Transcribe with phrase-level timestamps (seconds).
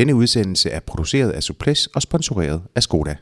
[0.00, 3.16] Denne udsendelse er produceret af Suples og sponsoreret af Skoda.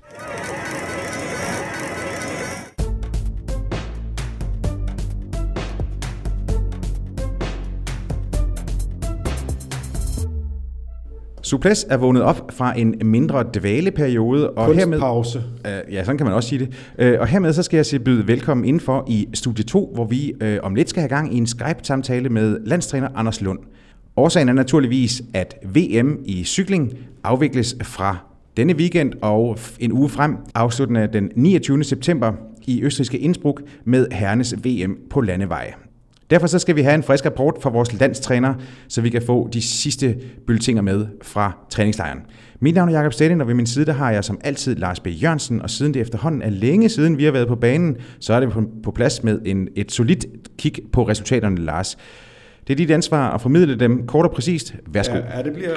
[11.42, 14.50] Suples er vågnet op fra en mindre dvaleperiode.
[14.50, 15.42] Og Kunstpause.
[15.64, 16.74] Hermed, øh, ja, sådan kan man også sige det.
[16.98, 20.32] Øh, og hermed så skal jeg sige byde velkommen indenfor i studie 2, hvor vi
[20.40, 23.58] øh, om lidt skal have gang i en Skype-samtale med landstræner Anders Lund.
[24.18, 26.92] Årsagen er naturligvis, at VM i cykling
[27.24, 28.16] afvikles fra
[28.56, 31.84] denne weekend og en uge frem, afsluttende den 29.
[31.84, 32.32] september
[32.66, 35.72] i østrigske Innsbruck med herrenes VM på landeveje.
[36.30, 38.54] Derfor så skal vi have en frisk rapport fra vores landstræner,
[38.88, 42.20] så vi kan få de sidste byltinger med fra træningslejren.
[42.60, 45.00] Mit navn er Jakob Stedin, og ved min side der har jeg som altid Lars
[45.00, 45.06] B.
[45.06, 48.40] Jørgensen, og siden det efterhånden er længe siden, vi har været på banen, så er
[48.40, 50.26] det på plads med en, et solidt
[50.58, 51.96] kig på resultaterne, Lars.
[52.68, 54.74] Det er dit ansvar at formidle dem kort og præcist.
[54.86, 55.16] Værsgo.
[55.16, 55.74] Ja, ja det bliver,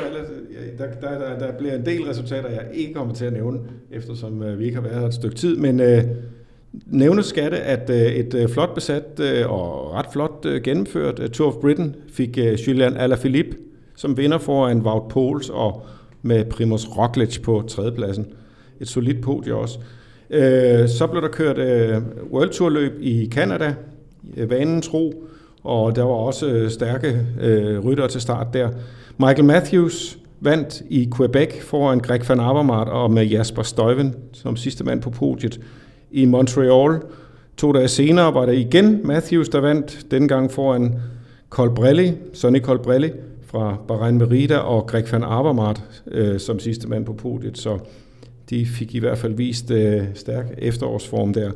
[0.78, 3.60] der, der, der, der bliver en del resultater, jeg ikke kommer til at nævne,
[3.92, 6.04] eftersom øh, vi ikke har været her et stykke tid, men øh,
[6.86, 11.20] Nævnes skal det, at øh, et øh, flot besat øh, og ret flot øh, gennemført
[11.20, 13.58] øh, Tour of Britain fik Julian Alaphilippe
[13.96, 15.86] som vinder foran Wout Poels og
[16.22, 18.28] med Primoz Roglic på tredjepladsen.
[18.80, 19.80] Et solidt podie også.
[20.88, 21.58] Så blev der kørt
[22.32, 23.76] World Tour løb i Canada,
[24.38, 25.24] vanen tro,
[25.64, 28.70] og der var også øh, stærke øh, rytter til start der.
[29.18, 34.84] Michael Matthews vandt i Quebec foran Greg van Avermaet og med Jasper Stuyven som sidste
[34.84, 35.60] mand på podiet
[36.12, 37.00] i Montreal.
[37.58, 40.96] To dage senere var det igen Matthews, der vandt, denne gang foran
[41.50, 43.12] Colbrelli, Sonny Colbrelli
[43.46, 47.80] fra Bahrain Merida og Greg van Avermaet øh, som sidste mand på podiet, så
[48.50, 51.52] de fik i hvert fald vist øh, stærk efterårsform der.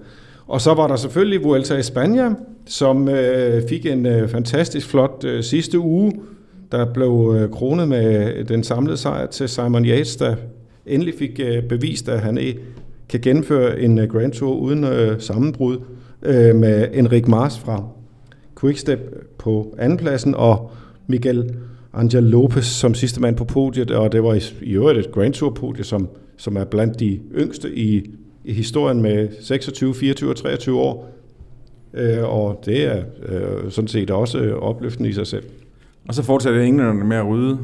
[0.48, 5.24] Og så var der selvfølgelig Vuelta i Spanien, som øh, fik en øh, fantastisk flot
[5.26, 6.14] øh, sidste uge,
[6.72, 10.36] der blev øh, kronet med den samlede sejr til Simon Yates, der
[10.86, 12.40] endelig fik øh, bevist, at han
[13.10, 15.78] kan gennemføre en øh, Grand Tour uden øh, sammenbrud
[16.24, 17.84] øh, med Enric Mars fra
[18.60, 19.00] Quickstep
[19.38, 20.72] på andenpladsen og
[21.08, 21.56] Miguel
[21.94, 25.34] Angel Lopez som sidste mand på podiet, og det var i, i øvrigt et Grand
[25.34, 28.10] Tour podie, som, som er blandt de yngste i,
[28.46, 31.12] i historien med 26, 24 og 23 år.
[31.94, 35.44] Uh, og det er uh, sådan set også uh, opløftende i sig selv.
[36.08, 37.58] Og så fortsætter englænderne med at rydde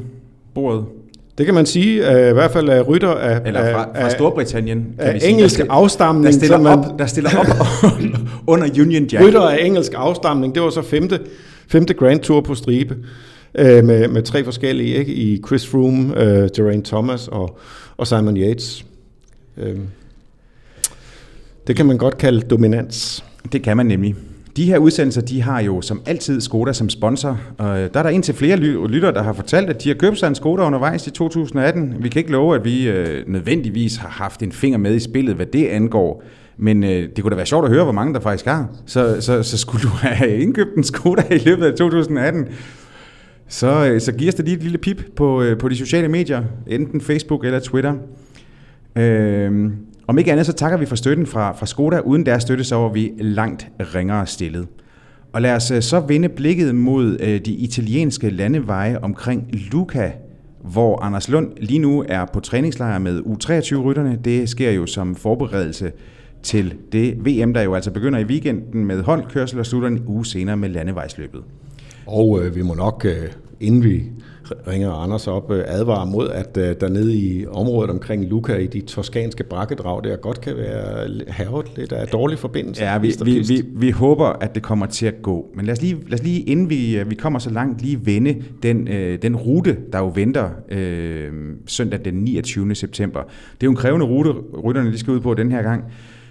[0.54, 0.84] bordet
[1.38, 4.86] det kan man sige, uh, i hvert fald af rytter af, Eller fra, fra Storbritannien,
[4.98, 6.26] kan af vi sige, engelsk der, afstamning.
[6.26, 7.46] Der stiller, man, op, der stiller op
[8.52, 9.24] under Union Jack.
[9.24, 11.20] Rytter af engelsk afstamning, det var så femte,
[11.68, 12.96] femte Grand Tour på stribe,
[13.58, 15.12] uh, med, med tre forskellige, ikke?
[15.12, 17.58] i Chris Froome, uh, Geraint Thomas og,
[17.96, 18.84] og Simon Yates.
[19.56, 19.78] Uh,
[21.66, 23.24] det kan man godt kalde dominans.
[23.52, 24.14] Det kan man nemlig.
[24.56, 27.40] De her udsendelser, de har jo som altid Skoda som sponsor.
[27.58, 30.18] Og øh, der er der indtil flere lyttere, der har fortalt, at de har købt
[30.18, 31.94] sig en Skoda undervejs i 2018.
[31.98, 35.34] Vi kan ikke love, at vi øh, nødvendigvis har haft en finger med i spillet,
[35.34, 36.24] hvad det angår.
[36.56, 38.68] Men øh, det kunne da være sjovt at høre, hvor mange der faktisk har.
[38.86, 42.46] Så, så, så skulle du have indkøbt en Skoda i løbet af 2018,
[43.48, 46.08] så, øh, så giver os da lige et lille pip på, øh, på de sociale
[46.08, 47.94] medier, enten Facebook eller Twitter.
[48.96, 49.70] Øh,
[50.06, 51.98] om ikke andet, så takker vi for støtten fra, fra Skoda.
[51.98, 54.66] Uden deres støtte, så var vi langt ringere stillet.
[55.32, 60.12] Og lad os øh, så vende blikket mod øh, de italienske landeveje omkring Luca,
[60.62, 64.18] hvor Anders Lund lige nu er på træningslejr med U23-rytterne.
[64.24, 65.92] Det sker jo som forberedelse
[66.42, 70.26] til det VM, der jo altså begynder i weekenden med holdkørsel og slutter en uge
[70.26, 71.42] senere med landevejsløbet.
[72.06, 73.28] Og øh, vi må nok, øh,
[73.60, 74.02] inden vi
[74.66, 78.66] ringer Anders op, øh, advarer mod, at øh, der nede i området omkring Luca i
[78.66, 82.84] de toskanske brakkedrag, der godt kan være havet lidt af dårlig forbindelse.
[82.84, 85.50] Ja, vi, vi, vi, vi håber, at det kommer til at gå.
[85.54, 88.06] Men lad os lige, lad os lige inden vi, øh, vi kommer så langt, lige
[88.06, 91.32] vende den, øh, den rute, der jo venter øh,
[91.66, 92.74] søndag den 29.
[92.74, 93.20] september.
[93.22, 94.30] Det er jo en krævende rute,
[94.64, 95.84] rytterne de skal ud på den her gang.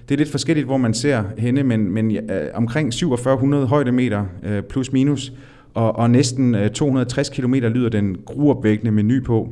[0.09, 4.63] Det er lidt forskelligt, hvor man ser henne, men, men øh, omkring 4700 højdemeter øh,
[4.63, 5.33] plus minus,
[5.73, 9.49] og, og næsten øh, 260 km lyder den gruopvækkende menu på.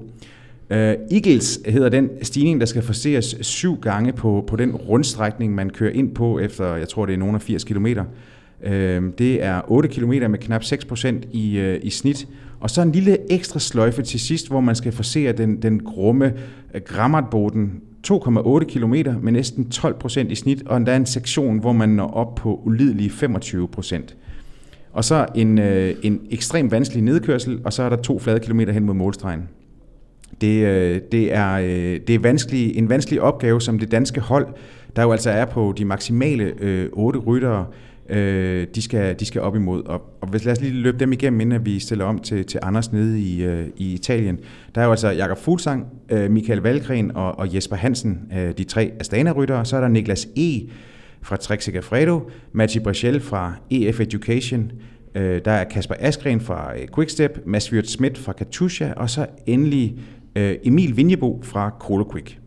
[0.69, 5.69] Uh, Eagles hedder den stigning, der skal forseres syv gange på, på den rundstrækning, man
[5.69, 7.85] kører ind på efter, jeg tror det er nogen af 80 km.
[7.85, 8.69] Uh,
[9.17, 12.27] det er 8 km med knap 6% i, uh, i snit.
[12.59, 16.33] Og så en lille ekstra sløjfe til sidst, hvor man skal forsere den, den grumme
[16.85, 22.07] Grammatboden 2,8 km med næsten 12% i snit, og endda en sektion, hvor man når
[22.07, 24.15] op på ulidelige 25%.
[24.93, 28.73] Og så en, øh, en ekstremt vanskelig nedkørsel, og så er der to flade kilometer
[28.73, 29.49] hen mod målstregen.
[30.41, 34.47] Det, øh, det, er, øh, det er vanskelig, en vanskelig opgave, som det danske hold,
[34.95, 37.65] der jo altså er på de maksimale øh, otte ryttere,
[38.09, 39.83] øh, de, skal, de skal op imod.
[39.83, 42.59] Og, og hvis, lad os lige løbe dem igennem, inden vi stiller om til, til
[42.63, 44.39] Anders nede i, øh, i Italien.
[44.75, 48.63] Der er jo altså Jakob Fuglsang, øh, Michael Valgren og, og Jesper Hansen, øh, de
[48.63, 49.65] tre Astana-ryttere.
[49.65, 50.59] Så er der Niklas E
[51.21, 54.71] fra Trek Segafredo, Maggie Brechel fra EF Education,
[55.15, 59.25] øh, der er Kasper Askren fra øh, Quickstep, Mads Wirt Schmidt fra Katusha, og så
[59.45, 59.99] endelig
[60.35, 62.39] øh, Emil Vinjebo fra Coloquick.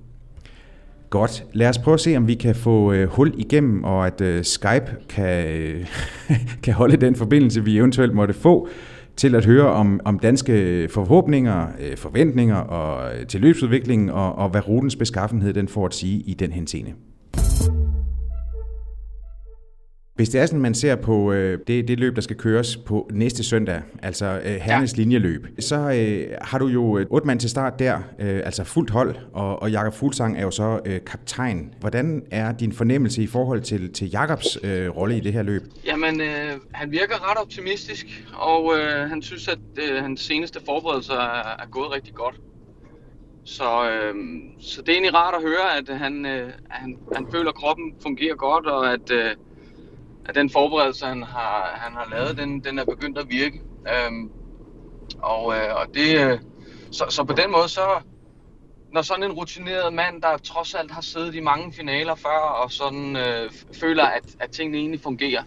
[1.10, 1.44] Godt.
[1.52, 4.44] Lad os prøve at se, om vi kan få øh, hul igennem, og at øh,
[4.44, 5.86] Skype kan, øh,
[6.64, 8.68] kan holde den forbindelse, vi eventuelt måtte få,
[9.16, 14.48] til at høre om, om danske forhåbninger, øh, forventninger og øh, til løbsudviklingen, og, og
[14.48, 16.92] hvad rutens beskaffenhed den får at sige i den henseende.
[20.14, 23.10] Hvis det er sådan, man ser på øh, det, det løb, der skal køres på
[23.12, 25.02] næste søndag, altså øh, herrenes ja.
[25.02, 28.90] linjeløb, så øh, har du jo et otte mand til start der, øh, altså fuldt
[28.90, 31.74] hold, og, og Jakob Fuglsang er jo så øh, kaptajn.
[31.80, 35.62] Hvordan er din fornemmelse i forhold til, til Jakobs øh, rolle i det her løb?
[35.86, 41.14] Jamen, øh, han virker ret optimistisk, og øh, han synes, at øh, hans seneste forberedelser
[41.14, 42.40] er, er gået rigtig godt.
[43.44, 44.14] Så, øh,
[44.60, 47.92] så det er egentlig rart at høre, at han, øh, han, han føler, at kroppen
[48.02, 49.10] fungerer godt, og at...
[49.10, 49.30] Øh,
[50.28, 53.60] at den forberedelse, han har, han har lavet, den, den er begyndt at virke.
[53.88, 54.30] Øhm,
[55.18, 56.38] og, øh, og det, øh,
[56.90, 58.00] så, så på den måde, så
[58.92, 62.72] når sådan en rutineret mand, der trods alt har siddet i mange finaler før, og
[62.72, 65.42] sådan øh, føler, at, at tingene egentlig fungerer,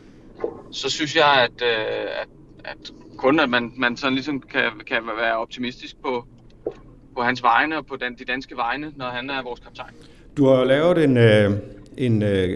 [0.72, 2.28] så synes jeg, at, øh, at,
[2.66, 6.26] at kun at man, man sådan ligesom kan, kan være optimistisk på,
[7.16, 9.94] på hans vegne og på den, de danske vegne, når han er vores kaptajn.
[10.38, 11.52] Du har lavet en, øh,
[11.98, 12.50] en, øh,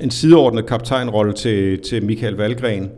[0.00, 2.90] en sideordnet kaptajnrolle til, til Michael Valgren.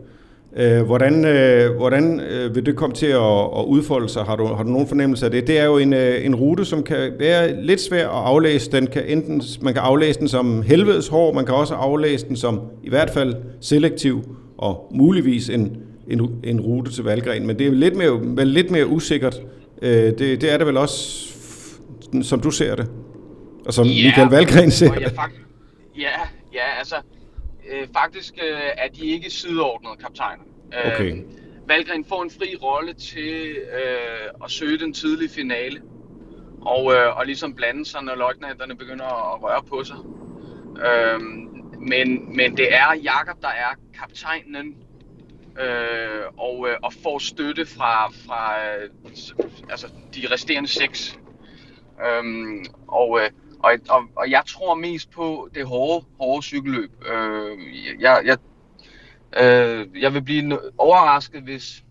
[0.57, 4.23] Øh, hvordan øh, hvordan øh, vil det komme til at, at udfolde sig?
[4.23, 5.47] Har du, har du nogen fornemmelse af det?
[5.47, 8.71] Det er jo en, øh, en rute, som kan være lidt svær at aflæse.
[8.71, 12.35] Den kan enten, man kan aflæse den som helvedes hård, man kan også aflæse den
[12.35, 14.23] som i hvert fald selektiv
[14.57, 15.77] og muligvis en,
[16.07, 17.47] en, en rute til Valgren.
[17.47, 19.41] Men det er lidt mere, vel lidt mere usikkert.
[19.81, 21.27] Øh, det, det er det vel også,
[22.21, 22.87] som du ser det,
[23.65, 25.13] og som yeah, Michael Valgren ser det.
[25.99, 26.19] Ja,
[26.53, 26.95] ja altså
[27.69, 30.43] øh, faktisk øh, er de ikke sideordnede kaptajner.
[30.73, 31.23] Øh, okay.
[31.67, 35.81] Valgren får en fri rolle til øh, at søge den tidlige finale.
[36.61, 39.97] Og, øh, og ligesom blande sig, når løjtnanterne begynder at røre på sig.
[40.87, 41.21] Øh,
[41.79, 44.75] men, men det er Jakob der er kaptajnen,
[45.61, 48.89] øh, og, øh, og får støtte fra, fra øh,
[49.69, 51.19] altså de resterende seks.
[52.05, 52.23] Øh,
[52.87, 53.29] og, øh,
[53.59, 56.91] og, og, og jeg tror mest på det hårde, hårde cykelløb.
[57.13, 57.57] Øh,
[57.99, 58.37] jeg, jeg,
[59.43, 61.83] øh, jeg vil blive overrasket, hvis,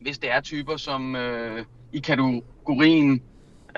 [0.00, 3.22] hvis det er typer som øh, i kategorien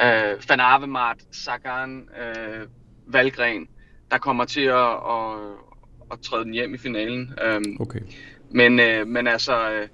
[0.02, 2.66] øh, Van Avermaet, Sagan, øh,
[3.06, 3.68] Valgren,
[4.10, 5.38] der kommer til at, at,
[6.12, 7.34] at træde den hjem i finalen.
[7.42, 8.00] Øh, okay.
[8.50, 9.88] Men, øh, men altså, øh,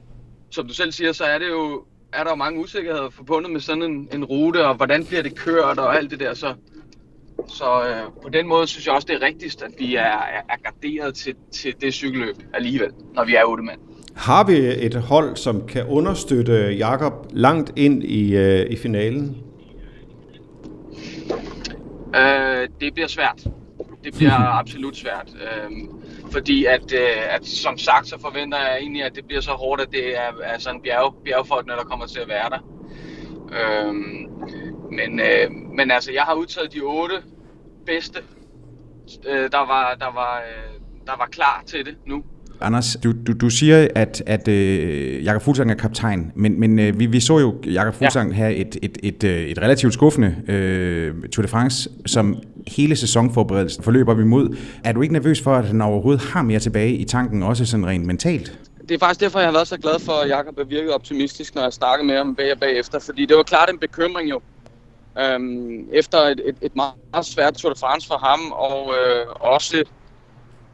[0.50, 3.60] som du selv siger, så er det jo er der jo mange usikkerheder forbundet med
[3.60, 6.54] sådan en, en rute, og hvordan bliver det kørt og alt det der, så
[7.48, 10.42] så øh, på den måde synes jeg også, det er rigtigst, at vi er, er,
[10.48, 13.80] er garderet til, til det cykelløb alligevel, når vi er otte mand.
[14.16, 19.36] Har vi et hold, som kan understøtte Jakob langt ind i, øh, i finalen?
[22.16, 23.46] Øh, det bliver svært.
[24.04, 25.28] Det bliver absolut svært.
[25.34, 25.70] Øh,
[26.32, 29.82] fordi at, øh, at som sagt, så forventer jeg egentlig, at det bliver så hårdt,
[29.82, 32.75] at det er, er sådan bjerg, bjergfolkene, der kommer til at være der.
[33.52, 33.94] Øh,
[34.90, 37.14] men, øh, men altså, jeg har udtaget de otte
[37.86, 38.18] bedste,
[39.28, 42.24] øh, der, var, der, var, øh, der var klar til det nu.
[42.60, 46.98] Anders, du, du, du siger, at, at øh, Jakob Fuglsang er kaptajn, men, men øh,
[46.98, 48.36] vi, vi så jo Jakob Fuglsang ja.
[48.36, 52.36] have et, et, et, øh, et relativt skuffende øh, Tour de France, som
[52.66, 54.56] hele sæsonforberedelsen forløber op imod.
[54.84, 57.86] Er du ikke nervøs for, at han overhovedet har mere tilbage i tanken, også sådan
[57.86, 58.58] rent mentalt?
[58.88, 61.54] Det er faktisk derfor, jeg har været så glad for, at Jakob er virket optimistisk,
[61.54, 64.40] når jeg snakker med ham bag og bagefter, fordi det var klart en bekymring jo,
[65.18, 69.84] Øhm, efter et, et, et meget svært Tour de France for ham, og øh, også,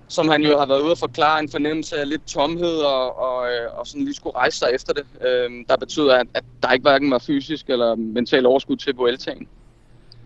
[0.09, 3.51] som han jo har været ude at forklare, en fornemmelse af lidt tomhed, og, og,
[3.53, 6.73] øh, og sådan lige skulle rejse sig efter det, Øhm, der betyder, at, at der
[6.73, 9.49] ikke hverken var fysisk eller mental overskud til Vueltaen,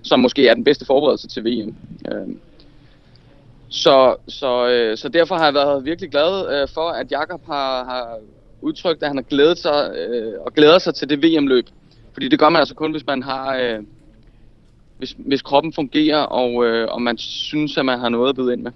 [0.03, 1.75] som måske er den bedste forberedelse til VM.
[2.13, 2.41] Øhm
[3.69, 7.85] så, så, øh, så derfor har jeg været virkelig glad øh, for, at Jakob har,
[7.85, 8.19] har
[8.61, 11.67] udtrykt, at han har glædet sig øh, og glæder sig til det VM-løb.
[12.13, 13.79] Fordi det gør man altså kun, hvis man har, øh,
[14.99, 18.53] hvis, hvis kroppen fungerer, og, øh, og man synes, at man har noget at byde
[18.53, 18.73] ind med.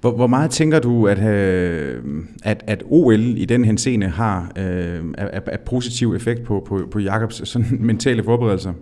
[0.00, 2.02] Hvor, hvor meget tænker du, at, øh,
[2.44, 5.04] at, at OL i den henseende har øh,
[5.46, 8.72] af positiv effekt på, på, på Jakobs sådan, mentale forberedelser?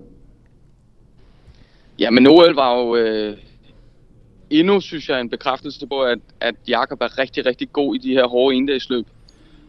[1.99, 2.97] Ja, men OL var jo...
[2.97, 3.37] Øh,
[4.51, 8.13] endnu, synes jeg, en bekræftelse på, at, at Jakob er rigtig, rigtig god i de
[8.13, 9.07] her hårde endagsløb.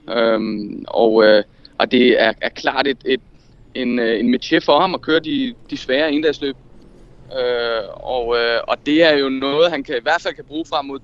[0.09, 1.43] Øhm, og, øh,
[1.77, 3.21] og det er, er klart et, et,
[3.73, 6.55] en, øh, en metier for ham at køre de, de svære endagsløb.
[7.39, 10.65] Øh, og, øh, og det er jo noget, han kan, i hvert fald kan bruge
[10.65, 10.99] frem mod,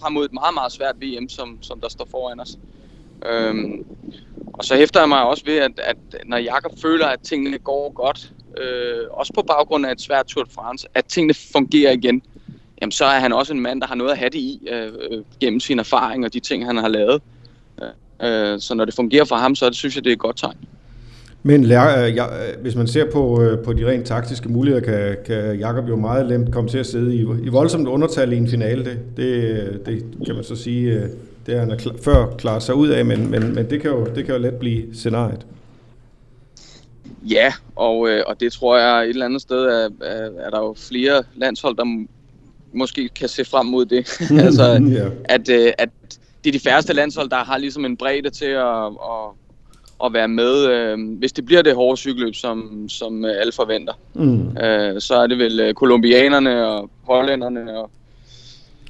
[0.00, 2.58] frem mod et meget, meget svært VM, som, som der står foran os.
[3.26, 3.86] Øhm,
[4.52, 7.92] og så hæfter jeg mig også ved, at, at når Jakob føler, at tingene går
[7.92, 12.22] godt, øh, også på baggrund af et svært Tour de France, at tingene fungerer igen,
[12.80, 14.92] jamen så er han også en mand, der har noget at have det i øh,
[15.10, 17.22] øh, gennem sin erfaring og de ting, han har lavet.
[18.22, 20.36] Øh, så når det fungerer for ham, så det, synes jeg, det er et godt
[20.36, 20.56] tegn.
[21.42, 22.24] Men lær, ja,
[22.60, 26.28] hvis man ser på, øh, på de rent taktiske muligheder, kan, kan Jakob jo meget
[26.28, 28.84] nemt komme til at sidde i, i voldsomt undertal i en finale.
[28.84, 31.08] Det, det, det kan man så sige, øh,
[31.46, 34.06] det har han klar, før klaret sig ud af, men, men, men det, kan jo,
[34.14, 35.46] det kan jo let blive scenariet.
[37.22, 40.58] Ja, og, øh, og det tror jeg et eller andet sted er, er, er der
[40.58, 42.06] jo flere landshold, der
[42.76, 44.20] måske kan se frem mod det.
[44.46, 45.08] altså, ja.
[45.24, 45.88] at, at
[46.44, 49.30] det er de færreste landshold, der har ligesom en bredde til at, at
[50.04, 53.92] at være med, øh, hvis det bliver det hårde cykelløb, som, som øh, alle forventer.
[54.14, 54.56] Mm.
[54.56, 57.90] Øh, så er det vel øh, kolumbianerne og hollænderne og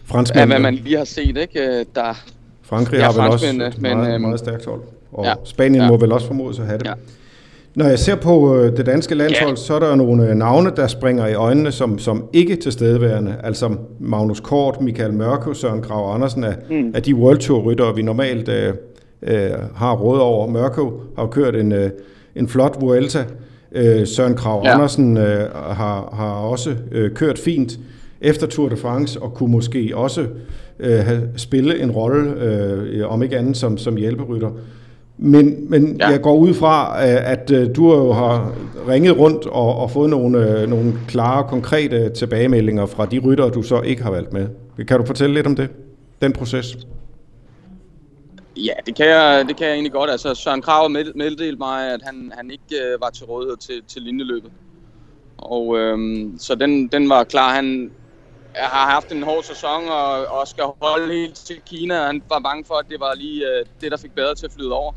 [0.04, 0.54] Franskmændene.
[0.54, 1.60] Ja, hvad man lige har set, ikke?
[1.60, 2.14] Øh, der,
[2.62, 4.80] Frankrig ja, har vel også et men, meget, øh, meget stærkt hold.
[5.12, 5.88] Og ja, Spanien ja.
[5.88, 6.86] må vel også formodes at have det.
[6.86, 6.92] Ja.
[7.76, 9.56] Når jeg ser på øh, det danske landshold, ja.
[9.56, 13.34] så er der nogle navne, der springer i øjnene som, som ikke tilstedeværende.
[13.42, 16.92] Altså Magnus Kort, Michael Mørke, Søren Grav Andersen er, mm.
[16.94, 18.74] er de World Tour ryttere, vi normalt øh,
[19.22, 20.50] øh, har råd over.
[20.50, 21.90] Mørko har kørt en, øh,
[22.36, 23.24] en flot Vuelta.
[23.72, 24.74] Øh, Søren Krav ja.
[24.74, 27.78] Andersen øh, har, har også øh, kørt fint
[28.20, 30.26] efter Tour de France, og kunne måske også
[30.80, 34.50] øh, have spille en rolle, øh, om ikke andet som, som hjælperytter.
[35.18, 36.08] Men, men ja.
[36.08, 38.52] jeg går ud fra, øh, at øh, du jo har
[38.88, 43.62] ringet rundt og, og fået nogle, øh, nogle klare, konkrete tilbagemeldinger fra de ryttere, du
[43.62, 44.48] så ikke har valgt med.
[44.88, 45.70] Kan du fortælle lidt om det?
[46.22, 46.76] Den proces?
[48.56, 50.10] Ja, det kan jeg, det kan jeg egentlig godt.
[50.10, 54.02] Altså, Søren Krav meddelte mig, at han, han ikke øh, var til rådighed til, til
[54.02, 54.50] linjeløbet.
[55.38, 57.54] Og øhm, så den, den var klar.
[57.54, 57.90] Han
[58.54, 62.06] har haft en hård sæson og, og skal holde helt til Kina.
[62.06, 64.52] Han var bange for, at det var lige øh, det, der fik bedre til at
[64.52, 64.92] flyde over.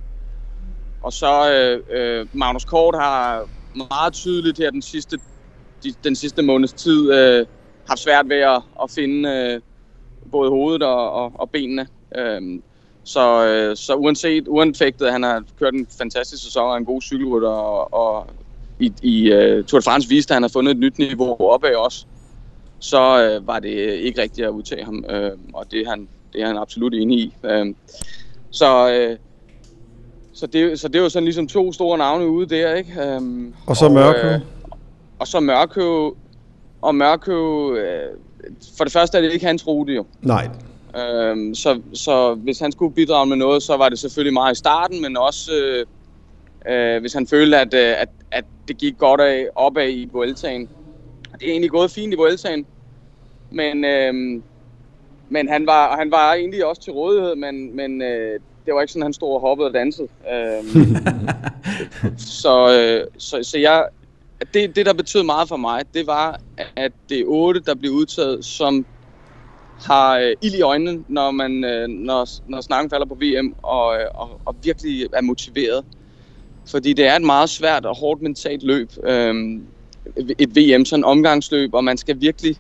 [1.03, 3.49] Og så øh, øh, Magnus Kort har
[3.89, 5.17] meget tydeligt her den sidste,
[5.83, 7.45] de, den sidste måneds tid øh,
[7.87, 9.61] haft svært ved at, at finde øh,
[10.31, 11.87] både hovedet og, og, og benene.
[12.15, 12.59] Øh,
[13.03, 17.49] så, øh, så uanset, uanfægtet, han har kørt en fantastisk sæson og en god cykelrytter,
[17.49, 18.27] og, og
[18.79, 21.75] i, i uh, Tour de France viste, at han har fundet et nyt niveau opad
[21.75, 22.05] også,
[22.79, 26.41] så øh, var det ikke rigtigt at udtage ham, øh, og det er, han, det
[26.41, 27.33] er han absolut enig i.
[27.43, 27.75] Øh,
[28.51, 29.17] så, øh,
[30.33, 33.15] så, det, så det er jo sådan ligesom to store navne ude der, ikke?
[33.17, 34.35] Um, og så Mørkø.
[34.35, 34.41] Uh,
[35.19, 36.09] og så Mørkø,
[36.81, 38.19] og Mørkø, uh,
[38.77, 40.05] for det første er det ikke hans rute jo.
[40.21, 40.49] Nej.
[40.97, 44.57] Øhm, så, så hvis han skulle bidrage med noget, så var det selvfølgelig meget i
[44.57, 45.85] starten, men også øh,
[46.73, 50.69] øh, hvis han følte, at, øh, at, at det gik godt af, opad i Vueltaen.
[51.39, 52.65] Det er egentlig gået fint i Vueltaen,
[53.51, 54.41] men, øh,
[55.29, 58.93] men han, var, han var egentlig også til rådighed, men, men øh, det var ikke
[58.93, 60.07] sådan, han stod og hoppede og dansede.
[60.33, 60.63] Øh,
[62.41, 63.87] så, øh, så, så jeg,
[64.53, 66.39] det, det, der betød meget for mig, det var,
[66.75, 68.85] at det er otte, der blev udtaget som
[69.85, 73.95] har øh, ild i øjnene, når, man, øh, når, når snakken falder på VM, og,
[73.95, 75.85] øh, og, og virkelig er motiveret.
[76.67, 79.35] Fordi det er et meget svært og hårdt mentalt løb, øh,
[80.39, 82.55] et VM, sådan en omgangsløb, og man skal virkelig,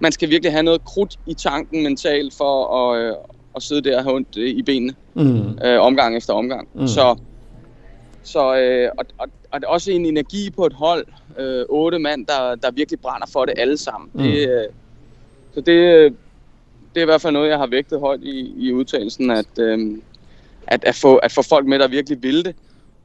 [0.00, 3.14] man skal virkelig have noget krudt i tanken mentalt for at, øh,
[3.56, 5.58] at sidde der og have ondt i benene, mm.
[5.64, 6.68] øh, omgang efter omgang.
[6.74, 6.86] Mm.
[6.86, 7.16] Så,
[8.22, 11.06] så øh, og, og, og også en energi på et hold,
[11.38, 14.10] øh, otte mand, der, der virkelig brænder for det alle sammen.
[14.12, 14.22] Mm.
[14.22, 14.64] Det, øh,
[15.54, 16.14] så det,
[16.94, 19.98] det er i hvert fald noget, jeg har vægtet højt i, i udtalelsen, at, øh,
[20.66, 22.54] at, at, få, at få folk med, der virkelig vil det.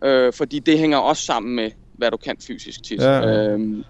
[0.04, 3.02] Øh, fordi det hænger også sammen med, hvad du kan fysisk tit.
[3.02, 3.28] Ja.
[3.28, 3.84] Øhm,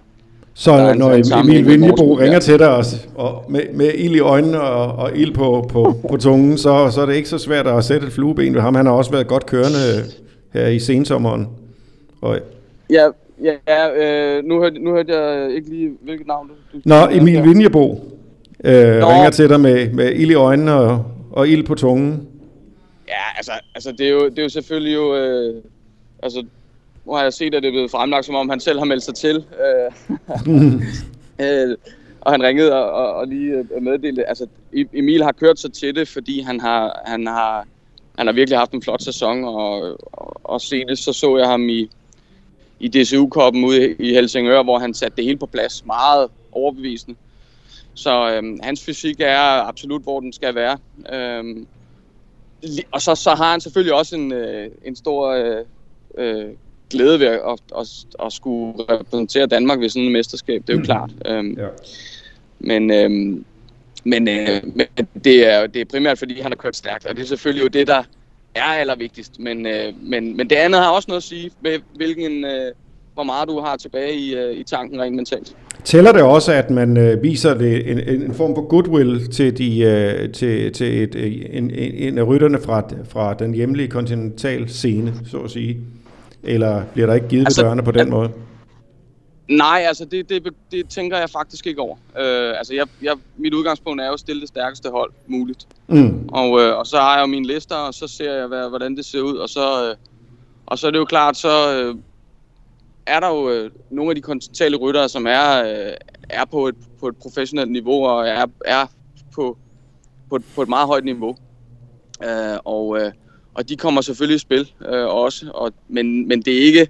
[0.54, 4.96] så når Emil Vinjebo ringer til dig og, og med, med ild i øjnene og,
[4.96, 8.08] og ild på, på, på tungen, så, så er det ikke så svært at sætte
[8.08, 8.76] et flueben ved ham.
[8.76, 10.04] Han har også været godt kørende
[10.54, 11.48] her i sensommeren.
[12.22, 12.40] Og,
[12.90, 13.08] ja,
[13.68, 16.54] ja øh, nu, hørte, nu hørte jeg ikke lige, hvilket navn du...
[16.74, 17.92] du Nå, Emil Vinjebo
[18.64, 22.28] øh, ringer til dig med, med ild i øjnene og, og ild på tungen.
[23.08, 25.16] Ja, altså, altså det, er jo, det er jo selvfølgelig jo...
[25.16, 25.56] Øh,
[26.24, 26.46] altså,
[27.06, 29.04] nu har jeg set, at det er blevet fremlagt, som om han selv har meldt
[29.04, 29.46] sig til.
[31.40, 31.78] Øh, øh,
[32.22, 34.48] og han ringede og, og, og lige øh, meddelte, altså
[34.94, 37.68] Emil har kørt sig til det, fordi han har, han har,
[38.18, 41.70] han har virkelig haft en flot sæson, og, og, og senest så så jeg ham
[41.70, 41.90] i,
[42.80, 47.18] i DCU-koppen ude i Helsingør, hvor han satte det hele på plads meget overbevisende.
[47.94, 50.78] Så øh, hans fysik er absolut, hvor den skal være.
[51.14, 51.66] Øh,
[52.92, 55.66] og så, så har han selvfølgelig også en, øh, en stor øh,
[56.18, 56.50] øh,
[56.92, 57.40] glæde ved at,
[57.78, 57.88] at,
[58.26, 60.86] at, skulle repræsentere Danmark ved sådan et mesterskab, det er jo mm.
[60.86, 61.12] klart.
[61.26, 61.68] Øhm, ja.
[62.60, 63.46] Men, øhm,
[64.04, 64.86] men, øh, men
[65.24, 67.68] det, er, det er primært, fordi han har kørt stærkt, og det er selvfølgelig jo
[67.68, 68.04] det, der
[68.56, 69.40] er allervigtigst.
[69.40, 72.72] Men, øh, men, men det andet har også noget at sige med, hvilken, øh,
[73.14, 75.56] hvor meget du har tilbage i, øh, i tanken rent mentalt.
[75.84, 79.80] Tæller det også, at man øh, viser det en, en form for goodwill til, de,
[79.80, 81.16] øh, til, til et,
[81.58, 85.78] en, en, en af rytterne fra, fra den hjemlige kontinental scene, så at sige?
[86.44, 88.32] Eller bliver der ikke givet altså, dørene på den måde?
[89.48, 91.96] Nej, altså det, det, det tænker jeg faktisk ikke over.
[92.20, 95.68] Øh, altså jeg, jeg, mit udgangspunkt er jo at stille det stærkeste hold muligt.
[95.88, 96.30] Mm.
[96.30, 98.96] Og, øh, og så har jeg jo mine lister, og så ser jeg, hvad, hvordan
[98.96, 99.36] det ser ud.
[99.36, 99.96] Og så, øh,
[100.66, 101.96] og så er det jo klart, så øh,
[103.06, 105.94] er der jo øh, nogle af de kontinentale ryttere, som er, øh,
[106.30, 108.86] er på, et, på et professionelt niveau, og er, er
[109.36, 109.58] på,
[110.30, 111.36] på, et, på et meget højt niveau.
[112.24, 113.12] Øh, og, øh,
[113.54, 116.88] og de kommer selvfølgelig i spil øh, også, og, men, men det er ikke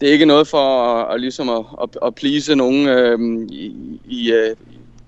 [0.00, 3.74] det er ikke noget for at, at, ligesom at, at, at please nogen øh, i,
[4.04, 4.56] i, øh,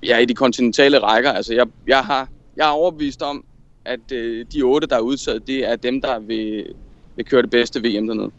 [0.02, 1.32] ja, i de kontinentale rækker.
[1.32, 3.44] Altså, jeg, jeg, har, jeg er overbevist om,
[3.84, 6.66] at øh, de otte, der er udtaget, det er dem, der vil,
[7.16, 8.30] vil køre det bedste VM dernede.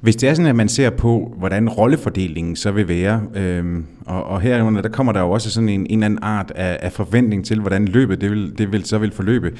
[0.00, 4.24] Hvis det er sådan, at man ser på, hvordan rollefordelingen så vil være, øhm, og,
[4.24, 6.92] og herunder, der kommer der jo også sådan en, en eller anden art af, af
[6.92, 9.58] forventning til, hvordan løbet det vil, det vil så vil forløbe.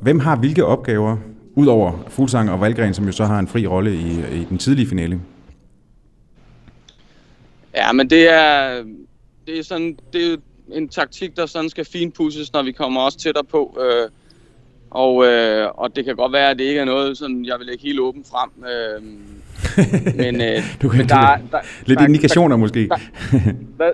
[0.00, 1.16] Hvem har hvilke opgaver,
[1.54, 4.88] udover Fuglsang og Valgren, som jo så har en fri rolle i, i den tidlige
[4.88, 5.20] finale?
[7.74, 8.82] Ja, men det er,
[9.46, 10.36] det er sådan, det er
[10.72, 13.78] en taktik, der sådan skal finpusses, når vi kommer også tættere på.
[13.80, 14.10] Øh,
[14.90, 17.66] og, øh, og det kan godt være, at det ikke er noget, sådan, jeg vil
[17.66, 18.50] lægge helt åbent frem.
[18.64, 19.02] Øh,
[20.22, 22.88] men, øh, du kan men der, der, lidt der, indikationer der, måske.
[22.88, 22.98] Der,
[23.78, 23.92] der,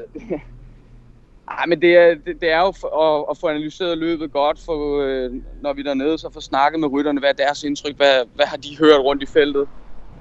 [1.59, 4.59] Ej, men det er, det, det er jo for, at, at få analyseret løbet godt,
[4.59, 5.31] for, øh,
[5.61, 8.47] når vi er dernede, så få snakket med rytterne, hvad er deres indtryk, hvad, hvad
[8.47, 9.69] har de hørt rundt i feltet,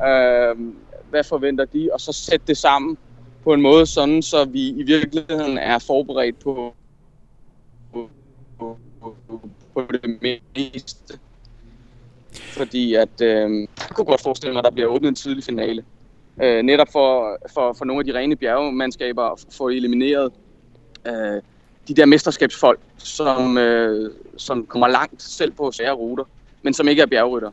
[0.07, 0.55] øh,
[1.09, 2.97] hvad forventer de, og så sætte det sammen
[3.43, 6.73] på en måde, sådan så vi i virkeligheden er forberedt på,
[7.93, 8.09] på,
[8.59, 8.77] på,
[9.29, 11.19] på det meste.
[12.33, 15.83] Fordi at, øh, jeg kunne godt forestille mig, at der bliver åbnet en tidlig finale.
[16.43, 20.31] Øh, netop for, for, for nogle af de rene bjergemandskaber at få elimineret
[21.07, 21.41] øh,
[21.87, 26.23] de der mesterskabsfolk, som, øh, som kommer langt selv på svære ruter,
[26.61, 27.51] men som ikke er bjergrytter.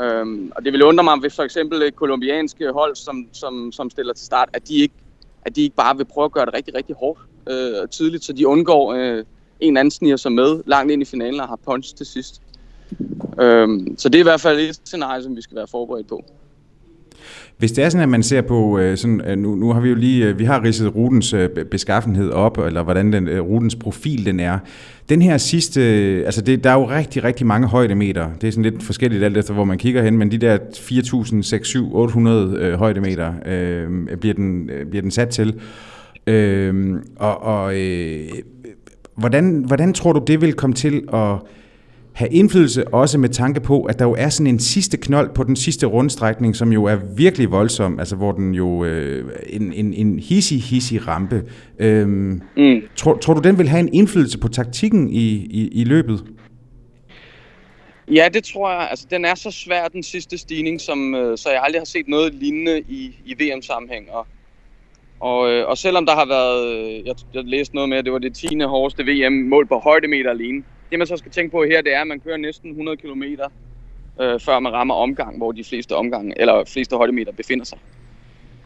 [0.00, 3.72] Øhm, og det vil undre mig, hvis for eksempel øh, et kolumbianske hold, som, som,
[3.72, 4.94] som stiller til start, at de, ikke,
[5.42, 8.32] at de ikke bare vil prøve at gøre det rigtig, rigtig hårdt øh, tidligt, så
[8.32, 9.24] de undgår øh,
[9.60, 12.42] en anden sniger sig med langt ind i finalen og har punch til sidst.
[13.40, 16.24] Øhm, så det er i hvert fald et scenarie, som vi skal være forberedt på.
[17.58, 19.88] Hvis det er sådan, at man ser på, øh, sådan, øh, nu, nu har vi
[19.88, 21.34] jo lige, øh, vi har ridset rutens
[21.70, 24.58] beskaffenhed op, eller hvordan den, rutens profil den er.
[25.08, 25.80] Den her sidste,
[26.24, 28.30] altså det, der er jo rigtig, rigtig mange højdemeter.
[28.40, 31.42] Det er sådan lidt forskelligt alt efter, hvor man kigger hen, men de der 4.000,
[31.42, 35.60] 6, 7, 800 øh, højdemeter øh, bliver, den, øh, bliver den sat til.
[36.26, 38.28] Øh, og og øh,
[39.18, 41.36] hvordan, hvordan tror du, det vil komme til at
[42.12, 45.44] have indflydelse også med tanke på, at der jo er sådan en sidste knold på
[45.44, 49.94] den sidste rundstrækning, som jo er virkelig voldsom, altså hvor den jo øh, en, en,
[49.94, 51.42] en hissig, hissig rampe.
[51.78, 52.82] Øhm, mm.
[52.96, 56.24] tror, tror du, den vil have en indflydelse på taktikken i, i, i løbet?
[58.10, 58.88] Ja, det tror jeg.
[58.90, 62.08] Altså, den er så svær, den sidste stigning, som, øh, så jeg aldrig har set
[62.08, 64.10] noget lignende i, i VM-sammenhæng.
[64.10, 64.26] Og,
[65.20, 68.12] og, øh, og selvom der har været, øh, jeg, jeg læste noget med, at det
[68.12, 68.60] var det 10.
[68.60, 72.06] hårdeste VM-mål på højdemeter alene, det man så skal tænke på her, det er, at
[72.06, 73.22] man kører næsten 100 km,
[74.20, 77.78] øh, før man rammer omgang, hvor de fleste omgang, eller fleste højdemeter befinder sig.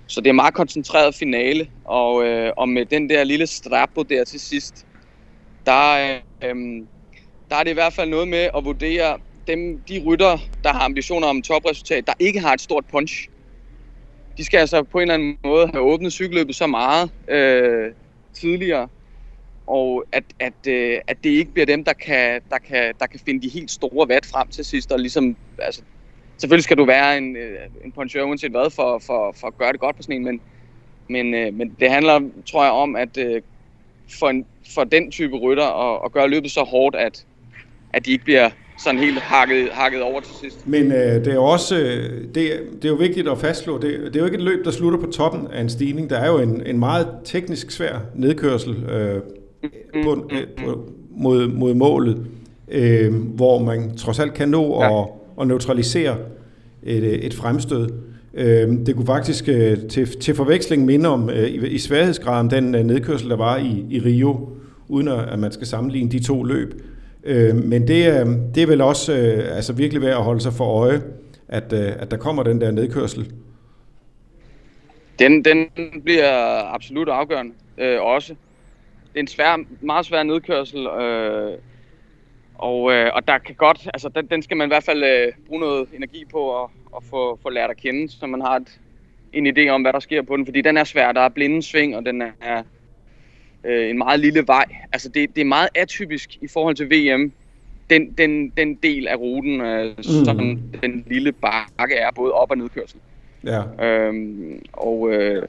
[0.06, 4.24] Så det er meget koncentreret finale, og, øh, og med den der lille strappo der
[4.24, 4.86] til sidst,
[5.66, 6.86] der, øh, øhm,
[7.50, 10.84] der er det i hvert fald noget med at vurdere dem, de rytter, der har
[10.84, 13.28] ambitioner om topresultat, der ikke har et stort punch.
[14.36, 17.92] De skal altså på en eller anden måde have åbnet cykelløbet så meget øh,
[18.32, 18.88] tidligere,
[19.66, 23.20] og at, at, øh, at det ikke bliver dem, der kan, der, kan, der kan
[23.26, 25.82] finde de helt store vat frem til sidst, og ligesom, altså,
[26.38, 29.72] selvfølgelig skal du være en, øh, en punchør uanset hvad, for, for, for at gøre
[29.72, 30.40] det godt på sådan en, men,
[31.08, 33.42] men, øh, men det handler, tror jeg, om, at øh,
[34.18, 37.26] for, en, for den type rytter at, at gøre løbet så hårdt, at,
[37.92, 38.50] at de ikke bliver
[38.84, 40.68] sådan helt hakket, hakket over til sidst.
[40.68, 44.00] Men øh, det er jo også øh, det, det er jo vigtigt at fastslå, det,
[44.04, 46.10] det er jo ikke et løb, der slutter på toppen af en stigning.
[46.10, 49.20] Der er jo en, en meget teknisk svær nedkørsel øh,
[50.04, 52.26] på, øh, på, mod, mod målet,
[52.68, 55.00] øh, hvor man trods alt kan nå ja.
[55.00, 55.08] at,
[55.40, 56.16] at neutralisere
[56.82, 57.88] et, et fremstød.
[58.34, 62.74] Øh, det kunne faktisk øh, til, til forveksling minde om øh, i, i sværhedsgraden den
[62.74, 64.48] øh, nedkørsel, der var i, i Rio,
[64.88, 66.82] uden at, at man skal sammenligne de to løb.
[67.24, 70.52] Øh, men det, øh, det er vel også øh, altså virkelig værd at holde sig
[70.52, 71.02] for øje,
[71.48, 73.32] at, øh, at der kommer den der nedkørsel.
[75.18, 75.66] Den, den
[76.04, 78.34] bliver absolut afgørende øh, også.
[79.12, 81.58] Det er en svær, meget svær nedkørsel, øh,
[82.54, 85.32] og, øh, og der kan godt, altså den, den skal man i hvert fald øh,
[85.46, 88.80] bruge noget energi på at, at få, få lært at kende, så man har et,
[89.32, 91.12] en idé om, hvad der sker på den, fordi den er svær.
[91.12, 92.62] Der er blinde sving, og den er
[93.64, 94.64] øh, en meget lille vej.
[94.92, 97.32] Altså det, det er meget atypisk i forhold til VM,
[97.90, 100.02] den, den, den del af ruten, øh, mm.
[100.02, 100.38] som
[100.82, 102.98] den lille bakke er, både op- og nedkørsel.
[103.44, 103.86] Ja.
[103.86, 105.42] Øhm, og øh,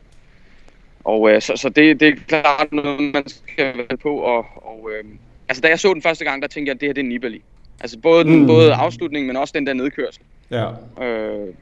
[1.03, 4.17] og øh, så, så det, det er klart noget, man skal være på.
[4.17, 5.03] Og, og, øh,
[5.49, 7.07] altså, da jeg så den første gang, der tænkte jeg, at det her det er
[7.07, 7.41] Nibali.
[7.81, 8.47] Altså både, den, mm.
[8.47, 10.21] både afslutningen, men også den der nedkørsel.
[10.51, 10.69] Ja.
[11.05, 11.53] Øh,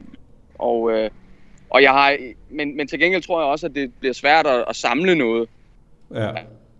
[0.54, 1.10] og, øh,
[1.70, 2.16] og jeg har,
[2.50, 5.48] men, men til gengæld tror jeg også, at det bliver svært at, at samle noget.
[6.14, 6.30] Ja.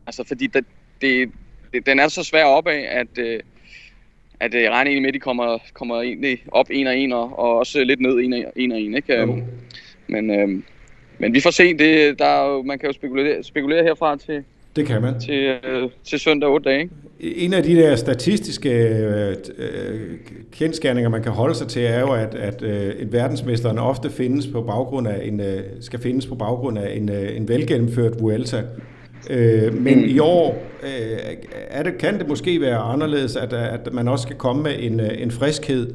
[0.07, 0.64] Altså fordi det,
[1.01, 1.31] det,
[1.73, 3.40] det, den er så svær opad, at, øh,
[4.40, 7.38] at jeg regner egentlig med, at de kommer, kommer egentlig op en og en, og,
[7.38, 8.73] og også lidt ned en og en.
[8.73, 9.21] Og en ikke?
[9.21, 9.42] Jo.
[10.07, 10.62] Men, øh,
[11.18, 11.75] men vi får se.
[11.79, 14.45] Det, der er jo, man kan jo spekulere, spekulere herfra til,
[14.77, 15.21] det kan man.
[15.21, 16.90] Til, øh, til søndag 8 dage.
[17.21, 19.37] En af de der statistiske øh,
[20.53, 24.47] kendskærninger, man kan holde sig til, er jo, at, at øh, en verdensmesteren ofte findes
[24.47, 28.62] på baggrund af en, øh, skal findes på baggrund af en, øh, en velgennemført Vuelta.
[29.30, 30.04] Øh, men mm.
[30.04, 31.18] i år øh,
[31.70, 35.00] er det, kan det måske være anderledes, at, at man også skal komme med en,
[35.00, 35.94] øh, en friskhed,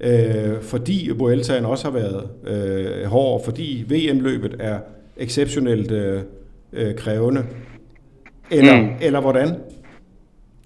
[0.00, 4.78] øh, fordi Vueltaen også har været øh, hård, fordi VM-løbet er
[5.16, 6.22] exceptionelt øh,
[6.72, 7.46] øh, krævende.
[8.50, 8.88] Eller, mm.
[9.00, 9.48] eller hvordan?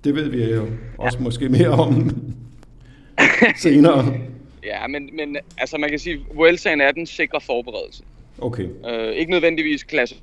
[0.04, 0.66] Det ved vi jo
[0.98, 1.24] også ja.
[1.24, 2.10] måske mere om
[3.56, 4.14] senere.
[4.64, 8.02] Ja, men, men altså man kan sige, Vueltaen er den sikre forberedelse.
[8.38, 8.68] Okay.
[8.90, 10.14] Øh, ikke nødvendigvis klasse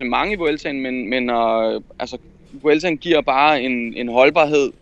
[0.00, 2.18] mange i Vueltaen, men, men uh, altså,
[2.52, 4.72] Vueltaen giver bare en, en holdbarhed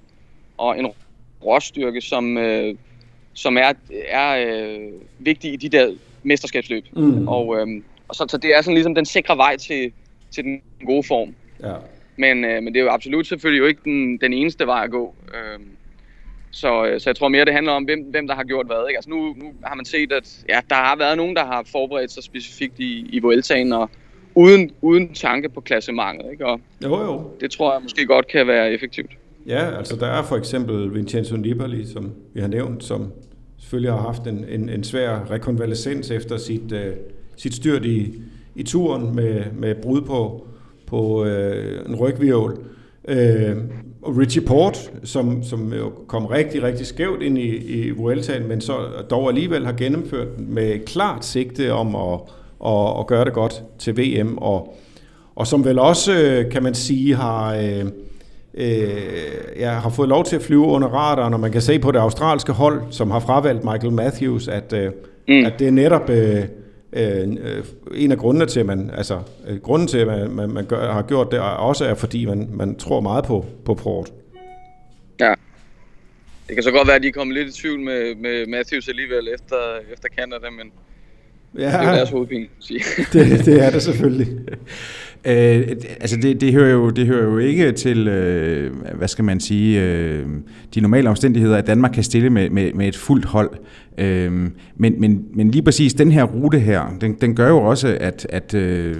[0.58, 0.88] og en
[1.44, 2.76] råstyrke, som, uh,
[3.34, 3.72] som er,
[4.08, 6.84] er uh, vigtig i de der mesterskabsløb.
[6.92, 7.28] Mm.
[7.28, 7.68] Og, uh,
[8.08, 9.92] og så, så det er sådan ligesom den sikre vej til,
[10.30, 11.34] til den gode form.
[11.62, 11.74] Ja.
[12.16, 14.90] Men, uh, men det er jo absolut selvfølgelig jo ikke den, den eneste vej at
[14.90, 15.14] gå.
[15.28, 15.62] Uh,
[16.50, 18.88] så, så jeg tror mere, det handler om, hvem, hvem der har gjort hvad.
[18.88, 18.98] Ikke?
[18.98, 22.10] Altså nu, nu har man set, at ja, der har været nogen, der har forberedt
[22.12, 23.90] sig specifikt i, i Vueltaen, og,
[24.34, 26.26] uden, uden tanke på klassementet.
[26.32, 26.46] Ikke?
[26.46, 27.30] Og jo, jo.
[27.40, 29.10] Det tror jeg måske godt kan være effektivt.
[29.46, 33.12] Ja, altså der er for eksempel Vincenzo Nibali, som vi har nævnt, som
[33.58, 36.78] selvfølgelig har haft en, en, en svær rekonvalescens efter sit, uh,
[37.36, 38.14] sit styrt i,
[38.54, 40.46] i turen med, med brud på,
[40.86, 42.56] på uh, en rygvirvel.
[43.08, 43.62] Uh,
[44.02, 48.60] og Richie Port, som, som jo kom rigtig, rigtig skævt ind i, i Vueltaen, men
[48.60, 48.78] så
[49.10, 52.20] dog alligevel har gennemført med klart sigte om at
[52.62, 54.76] og, og gøre det godt til VM, og,
[55.34, 57.84] og som vel også, øh, kan man sige, har, øh,
[58.54, 58.90] øh,
[59.58, 61.98] ja, har fået lov til at flyve under radaren, og man kan se på det
[61.98, 64.92] australske hold, som har fravalgt Michael Matthews, at, øh,
[65.28, 65.44] mm.
[65.44, 66.44] at det er netop øh,
[66.92, 67.28] øh,
[67.94, 70.92] en af grundene til, at man, altså, øh, grunden til, at man, man, man gør,
[70.92, 74.12] har gjort det, også er, fordi man, man tror meget på, på Port.
[75.20, 75.34] Ja.
[76.48, 79.28] Det kan så godt være, at de kommet lidt i tvivl med, med Matthews alligevel
[79.34, 79.56] efter,
[79.92, 80.72] efter Canada, men
[81.58, 81.60] Ja.
[81.60, 82.80] Det er deres hovedpine, sige.
[83.12, 84.28] det, det er det selvfølgelig.
[85.24, 85.68] Øh,
[86.00, 89.82] altså det, det, hører jo, det hører jo ikke til, øh, hvad skal man sige,
[89.82, 90.26] øh,
[90.74, 93.50] de normale omstændigheder, at Danmark kan stille med, med, med et fuldt hold.
[93.98, 94.32] Øh,
[94.76, 98.26] men, men, men lige præcis den her rute her, den, den gør jo også, at,
[98.30, 98.96] at øh,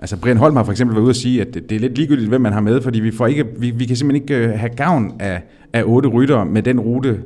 [0.00, 1.96] altså Brian Holm har for eksempel været ude at sige, at det, det er lidt
[1.96, 4.58] ligegyldigt, hvem man har med, fordi vi, får ikke, vi, vi kan simpelthen ikke øh,
[4.58, 7.20] have gavn af, af otte rytter med den rute,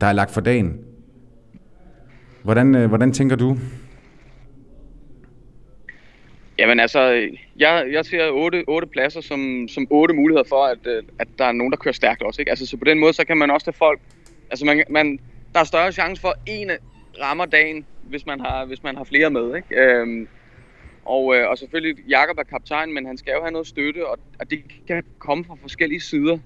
[0.00, 0.72] der er lagt for dagen.
[2.42, 3.56] Hvordan, øh, hvordan tænker du?
[6.58, 11.02] Jamen altså, jeg, jeg ser otte, otte pladser som, som otte muligheder for, at, øh,
[11.18, 12.42] at der er nogen, der kører stærkt også.
[12.42, 12.50] Ikke?
[12.50, 14.00] Altså, så på den måde, så kan man også tage folk...
[14.50, 15.18] Altså, man, man,
[15.54, 16.70] der er større chance for, at en
[17.20, 19.56] rammer dagen, hvis man har, hvis man har flere med.
[19.56, 19.80] Ikke?
[19.80, 20.28] Øhm,
[21.04, 24.18] og, øh, og selvfølgelig, Jakob er kaptajn, men han skal jo have noget støtte, og,
[24.40, 26.38] og det kan komme fra forskellige sider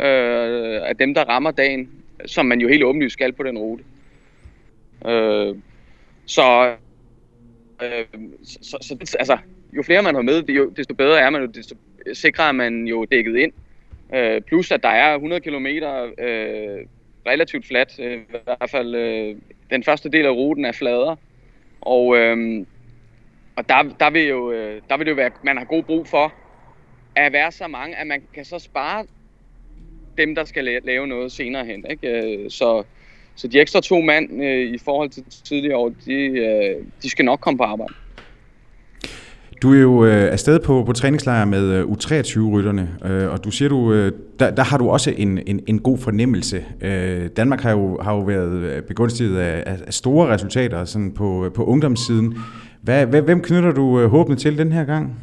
[0.00, 1.90] øh, af dem, der rammer dagen,
[2.26, 3.84] som man jo helt åbenlyst skal på den rute.
[5.06, 5.56] Øh,
[6.26, 6.74] så
[7.82, 8.04] Øh,
[8.44, 9.38] så, så altså,
[9.72, 11.76] jo flere man har med, jo, desto bedre er man jo, desto
[12.12, 13.52] sikrere er man jo dækket ind.
[14.14, 16.86] Øh, plus at der er 100 km øh,
[17.26, 19.36] relativt fladt, øh, i hvert fald øh,
[19.70, 21.16] den første del af ruten er flader.
[21.80, 22.66] Og, øh,
[23.56, 26.06] og der, der, vil jo, øh, der vil det jo være, man har god brug
[26.06, 26.34] for
[27.16, 29.06] at være så mange, at man kan så spare
[30.18, 31.86] dem, der skal lave noget senere hen.
[31.90, 32.08] Ikke?
[32.08, 32.84] Øh, så,
[33.38, 37.24] så de ekstra to mand øh, i forhold til tidligere år, de, øh, de skal
[37.24, 37.94] nok komme på arbejde.
[39.62, 43.68] Du er jo øh, afsted på, på træningslejr med øh, U23-rytterne, øh, og du siger,
[43.68, 46.64] du, øh, der, der har du også en, en, en god fornemmelse.
[46.80, 51.50] Øh, Danmark har jo, har jo været øh, begunstiget af, af store resultater sådan på,
[51.54, 52.38] på ungdomssiden.
[52.82, 55.16] Hvad, hvem knytter du øh, håbene til den her gang?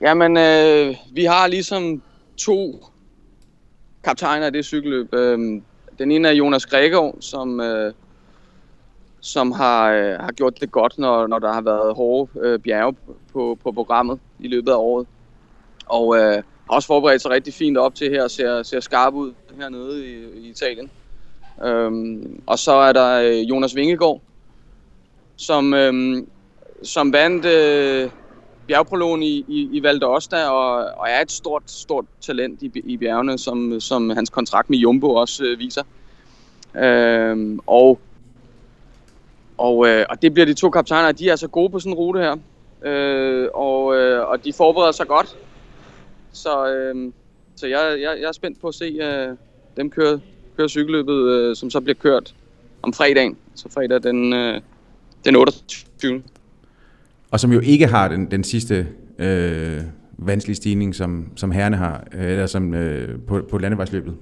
[0.00, 2.02] Jamen, øh, vi har ligesom
[2.36, 2.84] to
[4.04, 5.14] kaptajner i det cykelløb.
[5.14, 5.38] Øh,
[5.98, 7.92] den ene er Jonas Gregor, som, øh,
[9.20, 12.96] som har, øh, har gjort det godt, når, når der har været hårde øh, bjerge
[13.32, 15.06] på, på programmet i løbet af året.
[15.86, 19.32] Og øh, har også forberedt sig rigtig fint op til her, ser, ser skarp ud
[19.60, 20.90] hernede i, i Italien.
[21.64, 24.20] Øhm, og så er der øh, Jonas Vingegaard,
[25.36, 26.22] som, øh,
[26.82, 28.10] som vandt øh,
[28.66, 32.96] bjergprologen i, i, i Val d'Osta, og, og er et stort, stort talent i, i
[32.96, 35.82] bjergene, som, som hans kontrakt med Jumbo også øh, viser.
[36.76, 37.98] Øh, og,
[39.58, 41.98] og, øh, og det bliver de to kaptajner, de er så gode på sådan en
[41.98, 42.36] rute her.
[42.84, 45.36] Øh, og, øh, og de forbereder sig godt.
[46.32, 47.12] Så, øh,
[47.56, 49.36] så jeg, jeg, jeg er spændt på at se øh,
[49.76, 50.20] dem køre,
[50.56, 52.34] køre cykelløbet, øh, som så bliver kørt
[52.82, 53.36] om fredagen.
[53.54, 54.60] Så fredag den, øh,
[55.24, 56.22] den 28
[57.34, 58.86] og som jo ikke har den, den sidste
[59.18, 59.80] øh,
[60.18, 64.16] vanskelige stigning, som, som herrene har, øh, eller som øh, på, på landevejsløbet.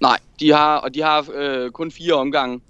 [0.00, 2.60] Nej, de har, og de har øh, kun fire omgange,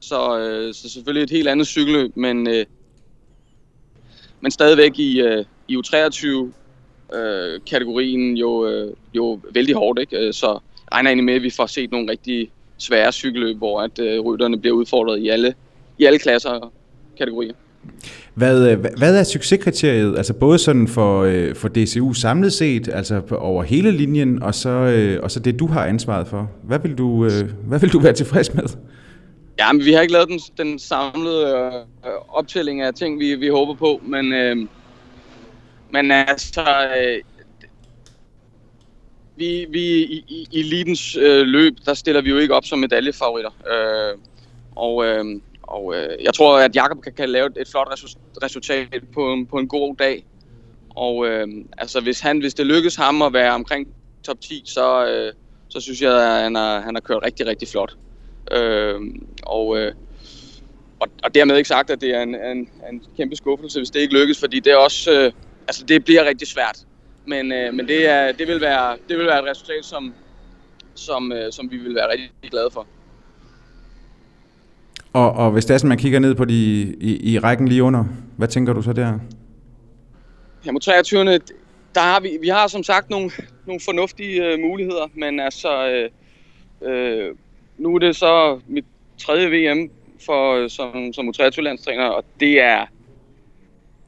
[0.00, 2.66] så, øh, så selvfølgelig et helt andet cykelløb, men, øh,
[4.40, 10.26] men stadigvæk i, øh, i U23-kategorien øh, jo, øh, jo vældig hårdt, ikke?
[10.26, 10.58] Øh, så
[10.92, 14.60] regner egentlig med, at vi får set nogle rigtig svære cykelløb, hvor at øh, rytterne
[14.60, 15.54] bliver udfordret i alle,
[15.98, 16.72] i alle klasser og
[17.18, 17.52] kategorier.
[18.34, 23.22] Hvad, øh, hvad er succeskriteriet, altså både sådan for, øh, for DCU samlet set, altså
[23.30, 26.50] over hele linjen, og så, øh, og så det, du har ansvaret for?
[26.62, 27.30] Hvad vil du,
[27.64, 28.64] hvad vil du være tilfreds med?
[29.58, 33.48] Ja, men vi har ikke lavet den, den samlede øh, optælling af ting, vi, vi
[33.48, 34.56] håber på, men, øh,
[35.90, 37.20] men altså, øh,
[39.36, 42.78] vi, vi i, i, i elitens øh, løb, der stiller vi jo ikke op som
[42.78, 43.50] medaljefavoritter.
[43.50, 44.18] Øh,
[44.76, 45.24] og øh,
[45.68, 47.88] og øh, jeg tror, at Jakob kan, kan lave et flot
[48.42, 50.24] resultat på, en, på en god dag.
[50.90, 51.48] Og øh,
[51.78, 53.88] altså, hvis, han, hvis det lykkes ham at være omkring
[54.22, 55.32] top 10, så, øh,
[55.68, 57.96] så synes jeg, at han har, han har kørt rigtig, rigtig flot.
[58.52, 59.00] Øh,
[59.42, 59.92] og, øh,
[61.00, 64.00] og, og dermed ikke sagt, at det er en, en, en kæmpe skuffelse, hvis det
[64.00, 65.32] ikke lykkes, fordi det er også, øh,
[65.68, 66.78] altså det bliver rigtig svært.
[67.26, 70.14] Men, øh, men det, er, det, vil være, det vil være et resultat, som,
[70.94, 72.86] som, øh, som vi vil være rigtig glade for.
[75.14, 76.54] Og, og hvis det er sådan, man kigger ned på de,
[77.00, 78.04] i, i rækken lige under,
[78.36, 79.18] hvad tænker du så der?
[80.66, 81.24] Ja, mod 23.
[81.94, 83.30] Der har vi, vi har som sagt nogle,
[83.66, 86.10] nogle fornuftige øh, muligheder, men altså, øh,
[86.90, 87.34] øh,
[87.78, 88.84] nu er det så mit
[89.18, 89.90] tredje VM
[90.26, 92.86] for, øh, som, som U23-landstræner, og det er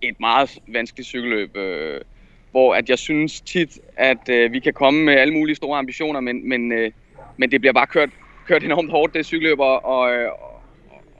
[0.02, 2.00] et meget vanskeligt cykelløb, øh,
[2.50, 6.20] hvor at jeg synes tit, at øh, vi kan komme med alle mulige store ambitioner,
[6.20, 6.90] men, men, øh,
[7.36, 8.10] men det bliver bare kørt,
[8.46, 10.10] kørt enormt hårdt, det cykelløb, og, og,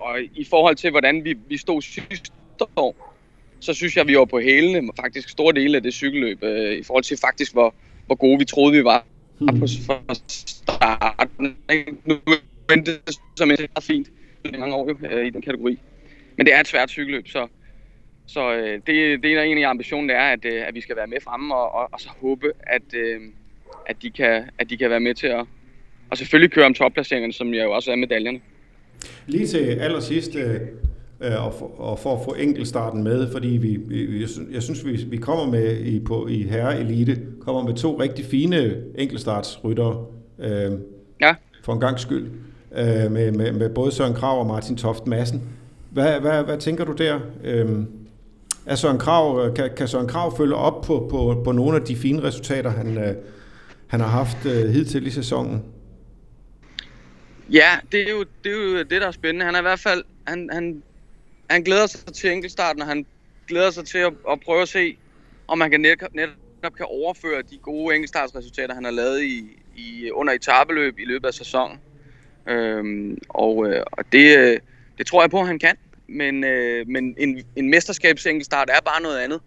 [0.06, 2.30] og i forhold til, hvordan vi, vi stod sidste
[2.76, 3.14] år,
[3.60, 6.78] så synes jeg, at vi var på hælene, faktisk store dele af det cykelløb, øh,
[6.78, 7.74] i forhold til faktisk, hvor,
[8.06, 9.06] hvor gode vi troede, vi var
[9.38, 9.60] mm.
[9.60, 11.56] på fra starten.
[12.04, 12.14] Nu
[12.68, 14.08] vendte det som er fint
[14.44, 15.78] i mange år jo, øh, i den kategori.
[16.36, 17.46] Men det er et svært cykelløb, så,
[18.26, 20.96] så øh, det, det er en af ambitionen, det er, at, øh, at vi skal
[20.96, 23.20] være med fremme, og, og, og så håbe, at, øh,
[23.86, 25.46] at, de kan, at de kan være med til at
[26.10, 28.40] og selvfølgelig køre om topplaceringerne, som jeg jo også er medaljerne.
[29.26, 30.60] Lige til allersidst, øh,
[31.20, 35.04] øh, og, for, og for at få enkeltstarten med, fordi vi, vi, jeg synes, vi,
[35.10, 40.04] vi kommer med i, på, i herre elite, kommer med to rigtig fine enkeltstartsryttere,
[40.38, 40.72] øh,
[41.20, 41.34] ja.
[41.64, 42.26] for en gang skyld,
[42.76, 45.42] øh, med, med, med både Søren Krav og Martin Toft Madsen.
[45.90, 47.18] Hvad, hvad, hvad tænker du der?
[47.44, 47.68] Øh,
[48.66, 51.96] er Søren Krav, kan, kan Søren Krav følge op på, på, på nogle af de
[51.96, 53.14] fine resultater, han, øh,
[53.86, 55.62] han har haft øh, hidtil i sæsonen?
[57.52, 59.44] Ja, det er, jo, det er jo det, der er spændende.
[59.44, 60.82] Han er i hvert fald, han, han,
[61.50, 63.06] han glæder sig til enkeltstarten, og han
[63.48, 64.96] glæder sig til at, at prøve at se,
[65.48, 70.10] om man kan netop, netop kan overføre de gode enkeltstartsresultater, han har lavet i, i,
[70.10, 71.78] under etabeløb i løbet af sæsonen.
[72.48, 74.58] Øhm, og øh, og det, øh,
[74.98, 75.76] det tror jeg på, at han kan.
[76.08, 79.40] Men, øh, men en, en mesterskabsenkelstart er bare noget andet.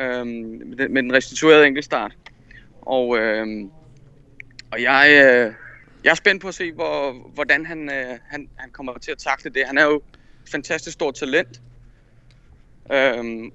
[0.00, 2.12] Øhm, den, med den restituerede enkeltstart.
[2.82, 3.46] Og, øh,
[4.70, 5.54] og jeg, øh,
[6.04, 9.18] jeg er spændt på at se, hvor, hvordan han, øh, han, han kommer til at
[9.18, 9.66] takle det.
[9.66, 11.60] Han er jo et fantastisk stort talent.
[12.92, 13.52] Øhm,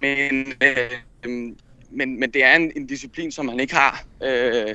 [0.00, 0.90] men, øh,
[1.90, 4.74] men, men det er en, en disciplin, som han ikke har øh,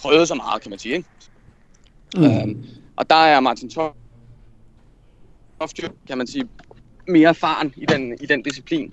[0.00, 0.94] prøvet så meget, kan man sige.
[0.94, 1.08] Ikke?
[2.16, 2.24] Mm.
[2.24, 3.96] Øhm, og der er Martin Toft,
[6.06, 6.48] kan man sige,
[7.08, 8.92] mere erfaren i den, i den disciplin.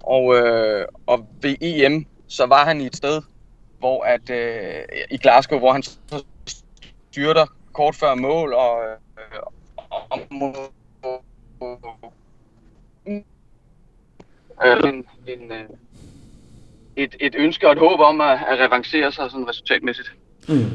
[0.00, 3.22] Og, øh, og ved EM, så var han i et sted,
[3.78, 5.82] hvor at, øh, i Glasgow, hvor han
[7.10, 9.40] styrter kort før mål, og, øh,
[10.10, 10.20] og,
[14.64, 15.64] øh, en, en, øh,
[16.96, 20.12] et, et ønske og et håb om at, at revancere sig sådan resultatmæssigt.
[20.48, 20.73] Mm.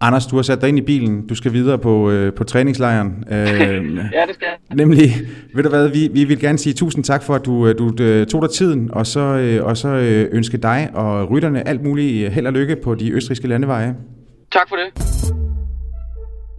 [0.00, 1.26] Anders, du har sat dig ind i bilen.
[1.26, 3.24] Du skal videre på, øh, på træningslejren.
[3.32, 3.36] Øh,
[4.12, 4.76] ja, det skal jeg.
[4.76, 5.10] Nemlig,
[5.54, 8.02] ved du hvad, vi, vi vil gerne sige tusind tak for, at du, øh, du
[8.02, 11.82] øh, tog dig tiden, og så, øh, og så øh, ønske dig og rytterne alt
[11.82, 13.96] muligt held og lykke på de østriske landeveje.
[14.52, 15.04] Tak for det.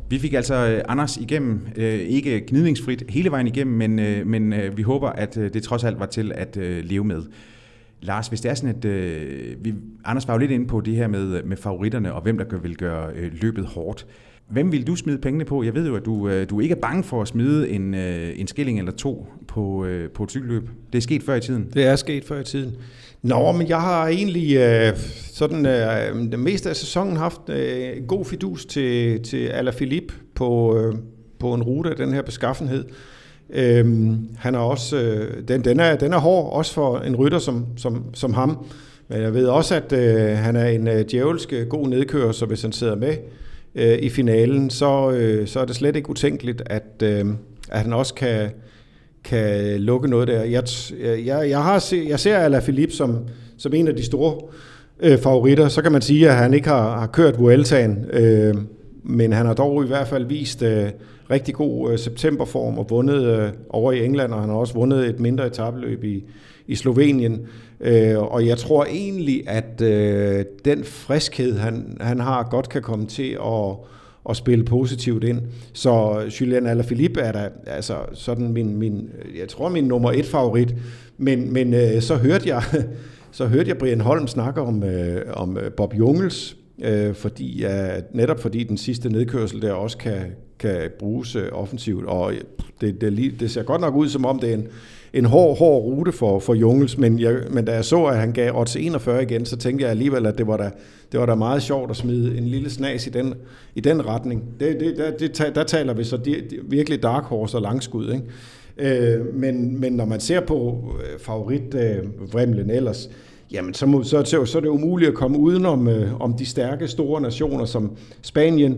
[0.10, 1.68] Vi fik altså Anders igennem,
[2.08, 3.96] ikke gnidningsfrit hele vejen igennem, men,
[4.30, 7.24] men vi håber, at det trods alt var til at leve med.
[8.02, 9.74] Lars, hvis det er sådan, at øh, vi,
[10.06, 12.58] Anders var jo lidt inde på det her med, øh, med favoritterne, og hvem der
[12.58, 14.06] vil gøre øh, løbet hårdt.
[14.50, 15.64] Hvem vil du smide pengene på?
[15.64, 18.40] Jeg ved jo, at du, øh, du ikke er bange for at smide en, øh,
[18.40, 20.70] en skilling eller to på, øh, på et cykelløb.
[20.94, 21.70] Det er sket før i tiden.
[21.74, 22.76] Det er sket før i tiden.
[23.22, 24.98] Nå, men jeg har egentlig øh,
[25.34, 30.96] sådan øh, det meste af sæsonen haft øh, god fidus til, til Alaphilippe på, øh,
[31.40, 32.86] på en rute af den her beskaffenhed.
[33.50, 37.40] Øhm, han er også, øh, den, den, er, den er hård, også for en rytter
[37.40, 38.66] som, som, som ham.
[39.08, 42.46] Men jeg ved også, at øh, han er en øh, djævelsk øh, god nedkører, så
[42.46, 43.14] hvis han sidder med
[43.76, 47.26] øh, i finalen, så, øh, så er det slet ikke utænkeligt, at, øh,
[47.72, 48.50] at han også kan,
[49.24, 50.44] kan lukke noget der.
[50.44, 50.64] Jeg,
[51.26, 53.18] jeg, jeg, har se, jeg ser Alaphilippe som,
[53.58, 54.42] som en af de store
[55.00, 55.68] øh, favoritter.
[55.68, 58.56] Så kan man sige, at han ikke har, har kørt Vueltaen, øh,
[59.10, 60.62] men han har dog i hvert fald vist...
[60.62, 60.90] Øh,
[61.30, 65.10] rigtig god øh, septemberform og vundet øh, over i England, og han har også vundet
[65.10, 66.24] et mindre etabløb i,
[66.68, 67.48] i Slovenien.
[67.82, 73.06] Øh, og jeg tror egentlig, at øh, den friskhed, han, han har, godt kan komme
[73.06, 73.76] til at,
[74.30, 75.42] at spille positivt ind.
[75.74, 80.76] Så Julian Alaphilippe er da altså sådan min, min, jeg tror min nummer et favorit.
[81.18, 82.64] Men, men øh, så hørte jeg
[83.32, 88.16] så hørte jeg Brian Holm snakke om, øh, om øh, Bob Jungels, øh, fordi, uh,
[88.16, 90.22] netop fordi den sidste nedkørsel der også kan,
[90.60, 92.34] kan bruges øh, offensivt, og
[92.82, 94.68] det, det, det ser godt nok ud som om det er en,
[95.14, 98.32] en hård, hård rute for, for Jungels, men, jeg, men da jeg så, at han
[98.32, 100.72] gav odds 41 igen, så tænkte jeg alligevel, at det var da,
[101.12, 103.34] det var da meget sjovt at smide en lille snas i den,
[103.76, 104.44] i den retning.
[104.60, 108.12] Det, det, der, det, der taler vi så de, de, virkelig dark horse og langskud,
[108.12, 108.24] ikke?
[108.78, 113.10] Øh, men, men når man ser på øh, favorit øh, Vremlen ellers,
[113.52, 116.46] jamen så, må, så, så, så er det umuligt at komme udenom øh, om de
[116.46, 118.78] stærke store nationer som Spanien,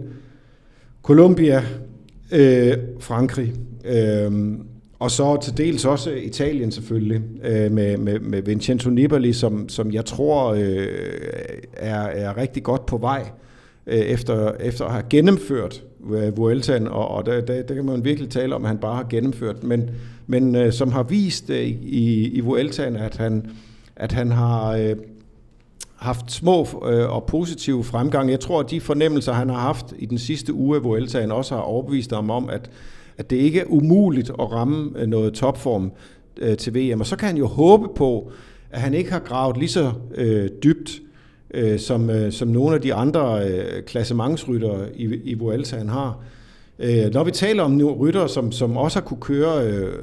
[1.04, 1.64] Colombia,
[2.32, 3.54] øh, Frankrig,
[3.86, 4.32] øh,
[5.00, 9.92] og så til dels også Italien selvfølgelig, øh, med, med, med Vincenzo Nibali, som, som
[9.92, 10.88] jeg tror øh,
[11.74, 13.30] er, er rigtig godt på vej
[13.88, 18.04] øh, efter, efter at have gennemført øh, Vueltaen, og, og der, der, der kan man
[18.04, 19.90] virkelig tale om, at han bare har gennemført, men,
[20.28, 23.46] men øh, som har vist øh, i, i Vueltaen, at han
[24.00, 24.96] at han har øh,
[25.96, 28.32] haft små øh, og positive fremgang.
[28.32, 31.56] Jeg tror, at de fornemmelser, han har haft i den sidste uge, af Vueltaen, også
[31.56, 32.70] har overbevist ham om, at,
[33.18, 35.92] at det ikke er umuligt at ramme øh, noget topform
[36.38, 37.00] øh, til VM.
[37.00, 38.32] Og så kan han jo håbe på,
[38.72, 40.92] at han ikke har gravet lige så øh, dybt,
[41.54, 46.20] øh, som, øh, som nogle af de andre øh, klassementsryttere i, i Vueltaen har.
[46.80, 49.94] Øh, når vi taler om ryttere, som, som også har kunne køre øh,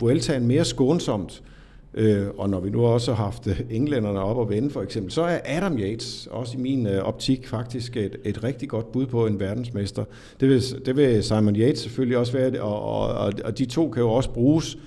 [0.00, 1.57] Vueltaen mere skånsomt, øh,
[1.94, 5.12] Øh, og når vi nu også har haft øh, englænderne op og vende for eksempel,
[5.12, 9.06] så er Adam Yates også i min øh, optik faktisk et, et rigtig godt bud
[9.06, 10.04] på en verdensmester.
[10.40, 14.02] Det vil, det vil Simon Yates selvfølgelig også være, og, og, og de to kan
[14.02, 14.78] jo også bruges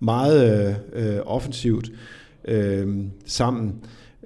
[0.00, 1.90] meget øh, øh offensivt
[2.44, 3.74] øh, sammen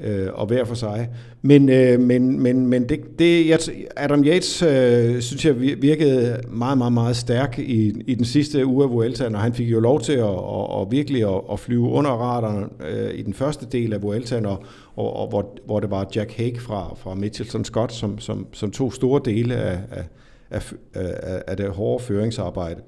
[0.00, 1.08] øh, og hver for sig.
[1.42, 3.58] Men, øh, men, men, men det, det, jeg,
[3.96, 8.84] Adam Yates øh, synes jeg virkede meget, meget, meget stærk i, i den sidste uge
[8.84, 11.88] af Vueltaen, og han fik jo lov til at, at, at virkelig at, at flyve
[11.88, 14.64] under radaren øh, i den første del af Vueltaen, og,
[14.96, 18.70] og, og hvor, hvor det var Jack Hake fra, fra Mitchelson Scott, som, som, som
[18.70, 20.04] tog store dele af, af,
[20.50, 22.80] af, af, af det hårde føringsarbejde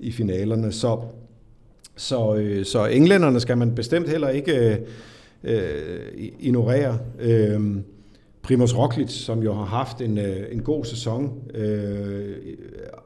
[0.00, 0.72] i finalerne.
[0.72, 1.00] Så,
[1.96, 4.56] så, øh, så englænderne skal man bestemt heller ikke...
[4.56, 4.76] Øh,
[5.44, 6.00] øh,
[6.38, 6.98] ignorere.
[7.20, 7.76] Øh,
[8.42, 12.36] Primoz Roglic, som jo har haft en, øh, en god sæson, øh,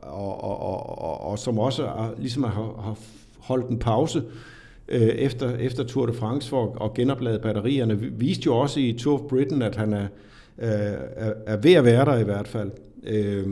[0.02, 2.98] og, og, og, og, og som også er, ligesom har, har
[3.38, 4.22] holdt en pause
[4.88, 9.14] øh, efter, efter Tour de France for at genoplade batterierne, viste jo også i Tour
[9.14, 10.06] of Britain, at han er,
[10.58, 10.68] øh,
[11.16, 12.70] er, er ved at være der i hvert fald.
[13.04, 13.46] Øh,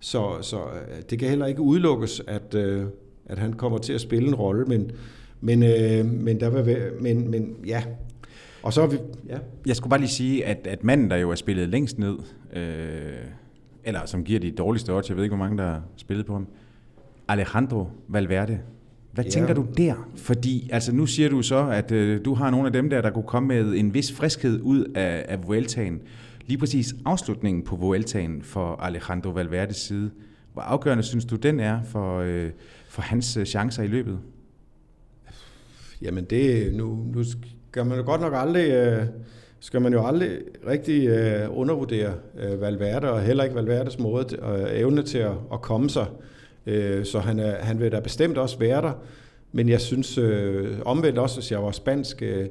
[0.00, 2.84] så, så øh, det kan heller ikke udelukkes, at, øh,
[3.26, 4.90] at han kommer til at spille en rolle, men,
[5.44, 7.82] men, øh, men, der vil være, men, men ja,
[8.62, 8.96] og så vi,
[9.28, 9.38] ja.
[9.66, 12.16] Jeg skulle bare lige sige, at, at manden, der jo er spillet længst ned
[12.52, 12.62] øh,
[13.84, 16.32] eller som giver de dårligste odds, jeg ved ikke, hvor mange der har spillet på
[16.32, 16.46] ham,
[17.28, 18.58] Alejandro Valverde.
[19.12, 19.28] Hvad Ja.
[19.28, 19.30] ja.
[19.30, 20.08] tænker du der?
[20.16, 23.10] Fordi altså, nu siger du så, at øh, du har nogle af dem der, der
[23.10, 26.00] kunne komme med en vis friskhed ud af, af Vueltaen.
[26.46, 30.10] Lige præcis afslutningen på Vueltaen for Alejandro Valverdes side.
[30.52, 32.50] Hvor afgørende synes du, den er for, øh,
[32.88, 34.18] for hans øh, chancer i løbet?
[36.04, 37.24] Jamen det, nu, nu
[37.70, 39.02] skal man jo godt nok aldrig, øh,
[39.60, 40.30] skal man jo aldrig
[40.68, 45.32] rigtig øh, undervurdere øh, Valverde, og heller ikke Valverdes måde og øh, evne til at,
[45.52, 46.06] at komme sig.
[46.66, 48.92] Øh, så han, er, han vil da bestemt også være der.
[49.52, 52.48] Men jeg synes øh, omvendt også, hvis jeg var spansk øh, øh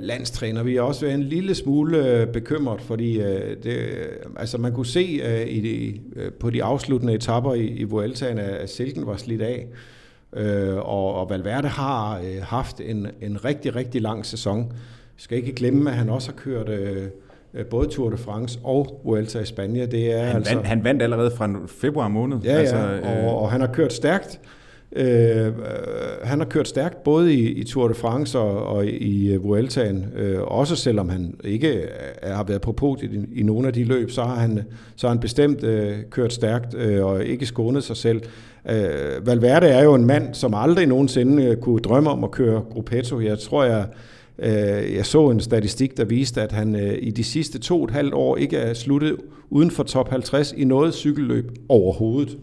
[0.00, 4.06] landstræner, vi er også været en lille smule øh, bekymret, fordi øh, det, øh,
[4.36, 8.38] altså man kunne se øh, i de, øh, på de afsluttende etapper i, i Vueltaen,
[8.38, 9.66] at silken var slidt af.
[9.70, 9.76] Øh,
[10.76, 14.58] og, og Valverde har øh, haft en, en rigtig, rigtig lang sæson.
[14.58, 17.08] Jeg skal ikke glemme, at han også har kørt øh,
[17.54, 19.90] øh, både Tour de France og Vuelta i Spanien.
[19.90, 22.38] Det er Han, altså, vandt, han vandt allerede fra februar måned.
[22.44, 24.40] Ja, altså, ja, og, og han har kørt stærkt.
[24.96, 25.52] Øh, øh,
[26.22, 30.06] han har kørt stærkt både i, i Tour de France og, og i uh, Vueltaen.
[30.16, 31.86] Øh, også selvom han ikke øh,
[32.22, 34.62] har været på podiet i, i nogle af de løb, så har han,
[34.96, 38.22] så har han bestemt øh, kørt stærkt øh, og ikke skånet sig selv.
[38.70, 42.62] Øh, Valverde er jo en mand, som aldrig nogensinde øh, kunne drømme om at køre
[42.72, 43.20] Gruppetto.
[43.20, 43.86] Jeg tror, jeg,
[44.38, 47.84] øh, jeg så en statistik, der viste, at han øh, i de sidste to og
[47.84, 49.16] et halvt år ikke er sluttet
[49.50, 52.38] uden for top 50 i noget cykelløb overhovedet.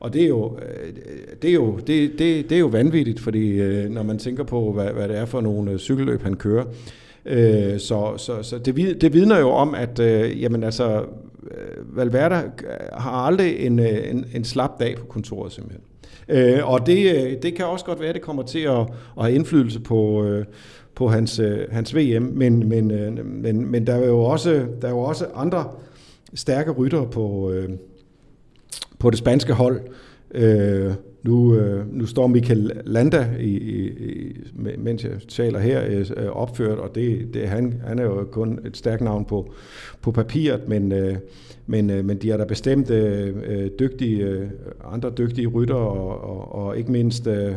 [0.00, 0.92] Og det er jo, øh,
[1.42, 4.72] det er jo, det, det, det er jo vanvittigt, fordi øh, når man tænker på,
[4.72, 6.64] hvad, hvad det er for nogle øh, cykelløb, han kører.
[7.26, 11.02] Øh, så så, så det, vid- det vidner jo om, at øh, jamen altså,
[11.50, 15.82] Øh, Valverde øh, har aldrig en, øh, en, en slap dag på kontoret simpelthen.
[16.28, 18.80] Øh, og det, det kan også godt være, at det kommer til at,
[19.18, 20.44] at have indflydelse på, øh,
[20.94, 24.88] på hans, øh, hans VM, men, men, øh, men, men der er jo også, der
[24.88, 25.70] er jo også andre
[26.34, 27.68] stærke ryttere på, øh,
[28.98, 29.80] på det spanske hold.
[30.34, 30.92] Øh,
[31.24, 34.36] nu, øh, nu står Michael Landa, i, i, i,
[34.78, 38.58] mens jeg taler her, øh, øh opført, og det, det, han, han er jo kun
[38.64, 39.52] et stærkt navn på,
[40.02, 41.16] på papiret, men, øh,
[41.66, 44.46] men, øh, men de er der bestemt øh, øh, dygtige, øh,
[44.84, 47.26] andre dygtige rytter, og, og, og ikke mindst...
[47.26, 47.54] Øh,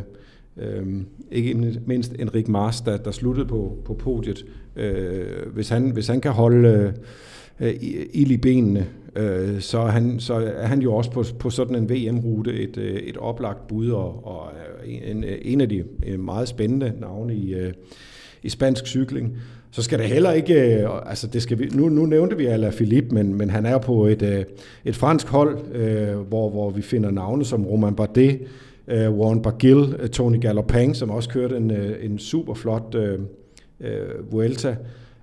[0.59, 4.45] Øhm, ikke mindst Enrik Mars, der, der sluttede på, på podiet.
[4.76, 6.93] Øh, hvis, han, hvis han kan holde
[7.59, 7.76] øh, øh
[8.13, 8.88] ild i benene,
[9.18, 12.95] øh, så, han, så er han jo også på, på sådan en VM-rute et, øh,
[12.95, 14.49] et oplagt bud, og, og
[14.86, 17.55] en, øh, en af de øh, meget spændende navne i,
[18.43, 19.38] i spansk cykling.
[19.72, 20.55] Så skal det heller ikke,
[21.05, 24.05] altså det skal vi, nu, nu nævnte vi Alain Philippe, men, men han er på
[24.05, 24.45] et,
[24.86, 28.39] et fransk hold, øh, hvor, hvor vi finder navne som Romain Bardet,
[28.88, 33.20] øh, Warren Bargill, Tony Gallopang, som også kørte en, en super flot øh,
[33.80, 34.28] Vuelta.
[34.32, 34.76] Vuelta.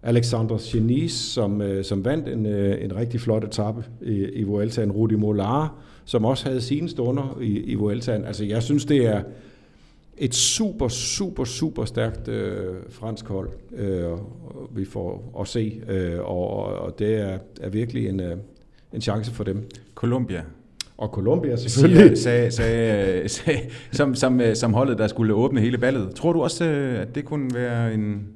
[0.04, 4.92] Alexander Genis, som, uh, som vandt en, uh, en rigtig flot etape i, i Vueltaen.
[4.92, 5.74] Rudi Molar,
[6.04, 8.24] som også havde sine stunder i, i Vueltaen.
[8.24, 9.22] Altså jeg synes, det er
[10.18, 12.34] et super, super, super stærkt uh,
[12.90, 14.18] fransk hold, uh,
[14.76, 15.80] vi får at se.
[15.88, 18.38] Uh, og, og det er, er virkelig en, uh,
[18.92, 19.70] en chance for dem.
[19.94, 20.42] Colombia.
[20.98, 22.18] Og Colombia selvfølgelig.
[22.24, 23.60] Sagde, sagde, sagde,
[23.92, 26.14] som, som, som holdet, der skulle åbne hele ballet.
[26.14, 26.64] Tror du også,
[27.00, 28.26] at det kunne være en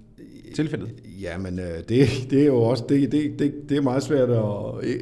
[0.55, 0.87] tilfælde?
[1.23, 4.45] Jamen, øh, det, det er jo også det, det, det, det er meget svært at,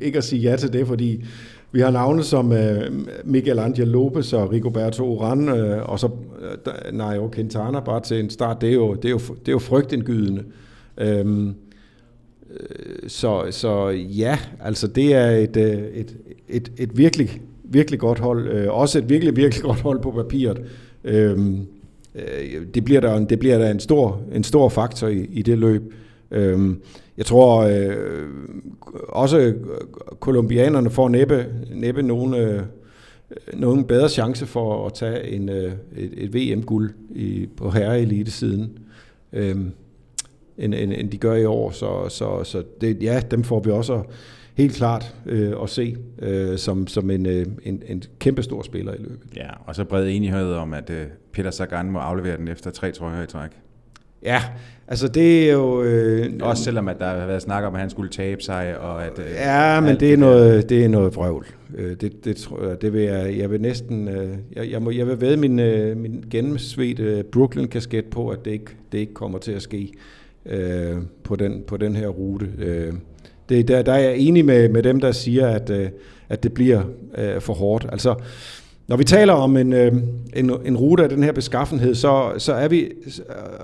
[0.03, 1.25] ikke at sige ja til det, fordi
[1.73, 2.93] vi har navne som øh,
[3.25, 6.11] Miguel Angel Lopez og Rigoberto Oran, øh, og så
[6.93, 8.61] Nairo Quintana bare til en start.
[8.61, 10.45] Det er jo, det er jo, det er jo frygtindgydende.
[10.99, 11.55] Øhm,
[13.07, 16.17] så, så ja, altså det er et, et,
[16.49, 18.69] et, et virkelig, virkelig godt hold.
[18.69, 20.61] Også et virkelig, virkelig godt hold på papiret.
[21.05, 21.67] Øhm,
[22.75, 25.93] det bliver der, det bliver der en, stor, en stor faktor i, i det løb.
[26.31, 26.83] Øhm,
[27.17, 27.97] jeg tror øh,
[29.09, 29.55] også
[30.21, 32.63] kolumbianerne får næppe, næppe nogen, øh,
[33.55, 38.79] nogen bedre chance for at tage en, øh, et, et VM-guld i, på herreelite-siden.
[39.33, 39.73] Øhm,
[40.59, 41.71] end, end, end de gør i år.
[41.71, 44.03] Så, så, så det, ja, dem får vi også
[44.55, 48.95] helt klart øh, at se øh, som, som en, øh, en, en kæmpe stor spiller
[48.95, 49.37] i løbet.
[49.37, 52.93] Ja, og så bred enighed om, at øh, Peter Sagan må aflevere den efter tre
[52.93, 53.51] trøjer i træk.
[54.27, 54.43] Ja,
[54.89, 55.83] altså det er jo...
[55.83, 59.05] Øh, Også selvom, at der har været snak om, at han skulle tabe sig, og
[59.05, 59.19] at...
[59.19, 61.47] Øh, ja, men det er, noget, det er noget vrøvl.
[62.01, 64.09] Det, det, tror jeg, det vil jeg, jeg vil næsten...
[64.57, 65.57] Jeg, jeg, må, jeg vil ved min,
[66.03, 69.93] min gennemsvedte Brooklyn-kasket på, at det ikke, det ikke kommer til at ske
[70.47, 72.49] øh, på, den, på den her rute.
[72.59, 72.93] Øh,
[73.49, 75.89] det, der, der er jeg enig med, med dem, der siger, at, øh,
[76.29, 76.83] at det bliver
[77.19, 77.87] øh, for hårdt.
[77.93, 78.15] Altså,
[78.89, 79.93] når vi taler om en, øh,
[80.37, 82.89] en, en rute af den her beskaffenhed, så, så er vi,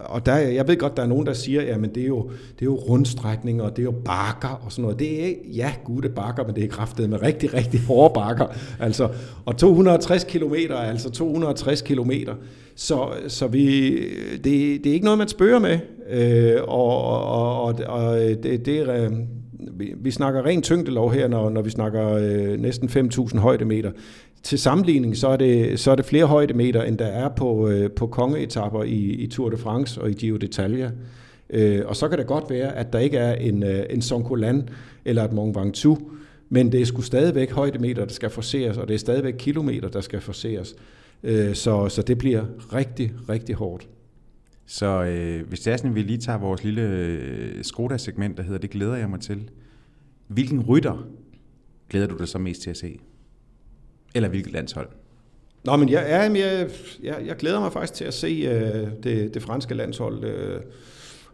[0.05, 2.63] og der, jeg ved godt, der er nogen, der siger, at det er jo, det
[2.63, 4.99] er jo rundstrækninger, og det er jo bakker og sådan noget.
[4.99, 8.47] Det er, ja, gode bakker, men det er kraftet med rigtig, rigtig hårde bakker.
[8.81, 9.09] Altså,
[9.45, 12.11] og 260 km er altså 260 km.
[12.75, 13.91] Så, så vi,
[14.33, 15.79] det, det er ikke noget, man spørger med.
[16.11, 19.13] Øh, og og, og, og det, det er, øh,
[19.73, 23.91] vi, vi snakker ren tyngdelov her, når, når vi snakker øh, næsten 5.000 højdemeter
[24.43, 27.91] til sammenligning, så er det, så er det flere højdemeter, end der er på, øh,
[27.91, 30.91] på kongeetapper i, i Tour de France og i Giro d'Italia.
[31.51, 34.69] Øh, og så kan det godt være, at der ikke er en, øh, en Sonkolan
[35.05, 36.01] eller et Mont Ventoux,
[36.49, 40.01] men det er sgu stadigvæk højdemeter, der skal forseres, og det er stadigvæk kilometer, der
[40.01, 40.75] skal forseres.
[41.23, 42.45] Øh, så, så det bliver
[42.75, 43.89] rigtig, rigtig hårdt.
[44.67, 48.59] Så øh, hvis det er sådan, vi lige tager vores lille øh, Skoda-segment, der hedder
[48.59, 49.51] Det glæder jeg mig til.
[50.27, 51.07] Hvilken rytter
[51.91, 52.99] glæder du dig så mest til at se?
[54.15, 54.89] Eller hvilket landshold?
[55.65, 56.71] Nå, men jeg, jeg, jeg,
[57.03, 60.25] jeg, jeg glæder mig faktisk til at se øh, det, det franske landshold.
[60.25, 60.61] Øh,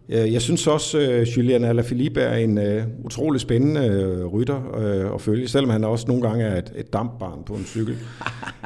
[0.08, 4.60] jeg synes også, at uh, Julian Alaphilippe er en uh, utrolig spændende uh, rytter
[5.06, 7.96] uh, at følge, selvom han også nogle gange er et, et dampbarn på en cykel.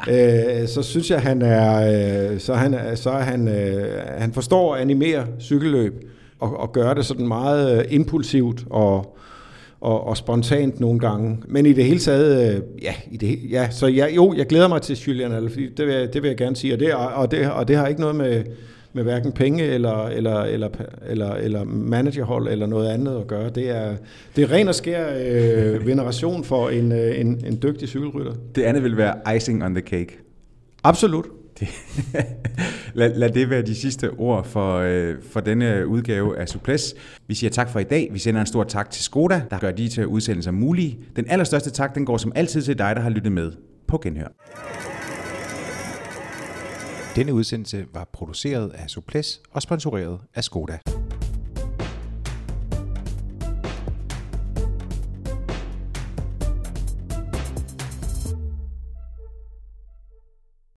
[0.07, 4.75] uh, så synes jeg, han er, uh, så han, så er han, uh, han forstår
[4.75, 5.93] at animere cykelløb
[6.39, 9.17] og, og gøre det sådan meget uh, impulsivt og,
[9.83, 11.37] og, og spontant nogle gange.
[11.47, 14.67] Men i det hele taget, øh, ja, i det, ja så ja, jo, jeg glæder
[14.67, 17.51] mig til Julian Alaphilippe, det vil, det vil jeg gerne sige, og det, og det,
[17.51, 18.43] og det har ikke noget med,
[18.93, 20.69] med hverken penge eller, eller, eller,
[21.05, 23.49] eller, eller managerhold eller noget andet at gøre.
[23.49, 23.95] Det er,
[24.35, 28.33] det er ren og skær øh, veneration for en, øh, en, en dygtig cykelrytter.
[28.55, 30.19] Det andet vil være icing on the cake.
[30.83, 31.25] Absolut.
[31.59, 31.67] Det,
[32.93, 36.95] lad, lad det være de sidste ord for, øh, for denne udgave af Suples.
[37.27, 38.09] Vi siger tak for i dag.
[38.11, 40.99] Vi sender en stor tak til Skoda, der gør de til udsendelser mulige.
[41.15, 43.51] Den allerstørste tak, den går som altid til dig, der har lyttet med.
[43.87, 44.27] På genhør.
[47.15, 50.79] Denne udsendelse var produceret af Suples og sponsoreret af Skoda.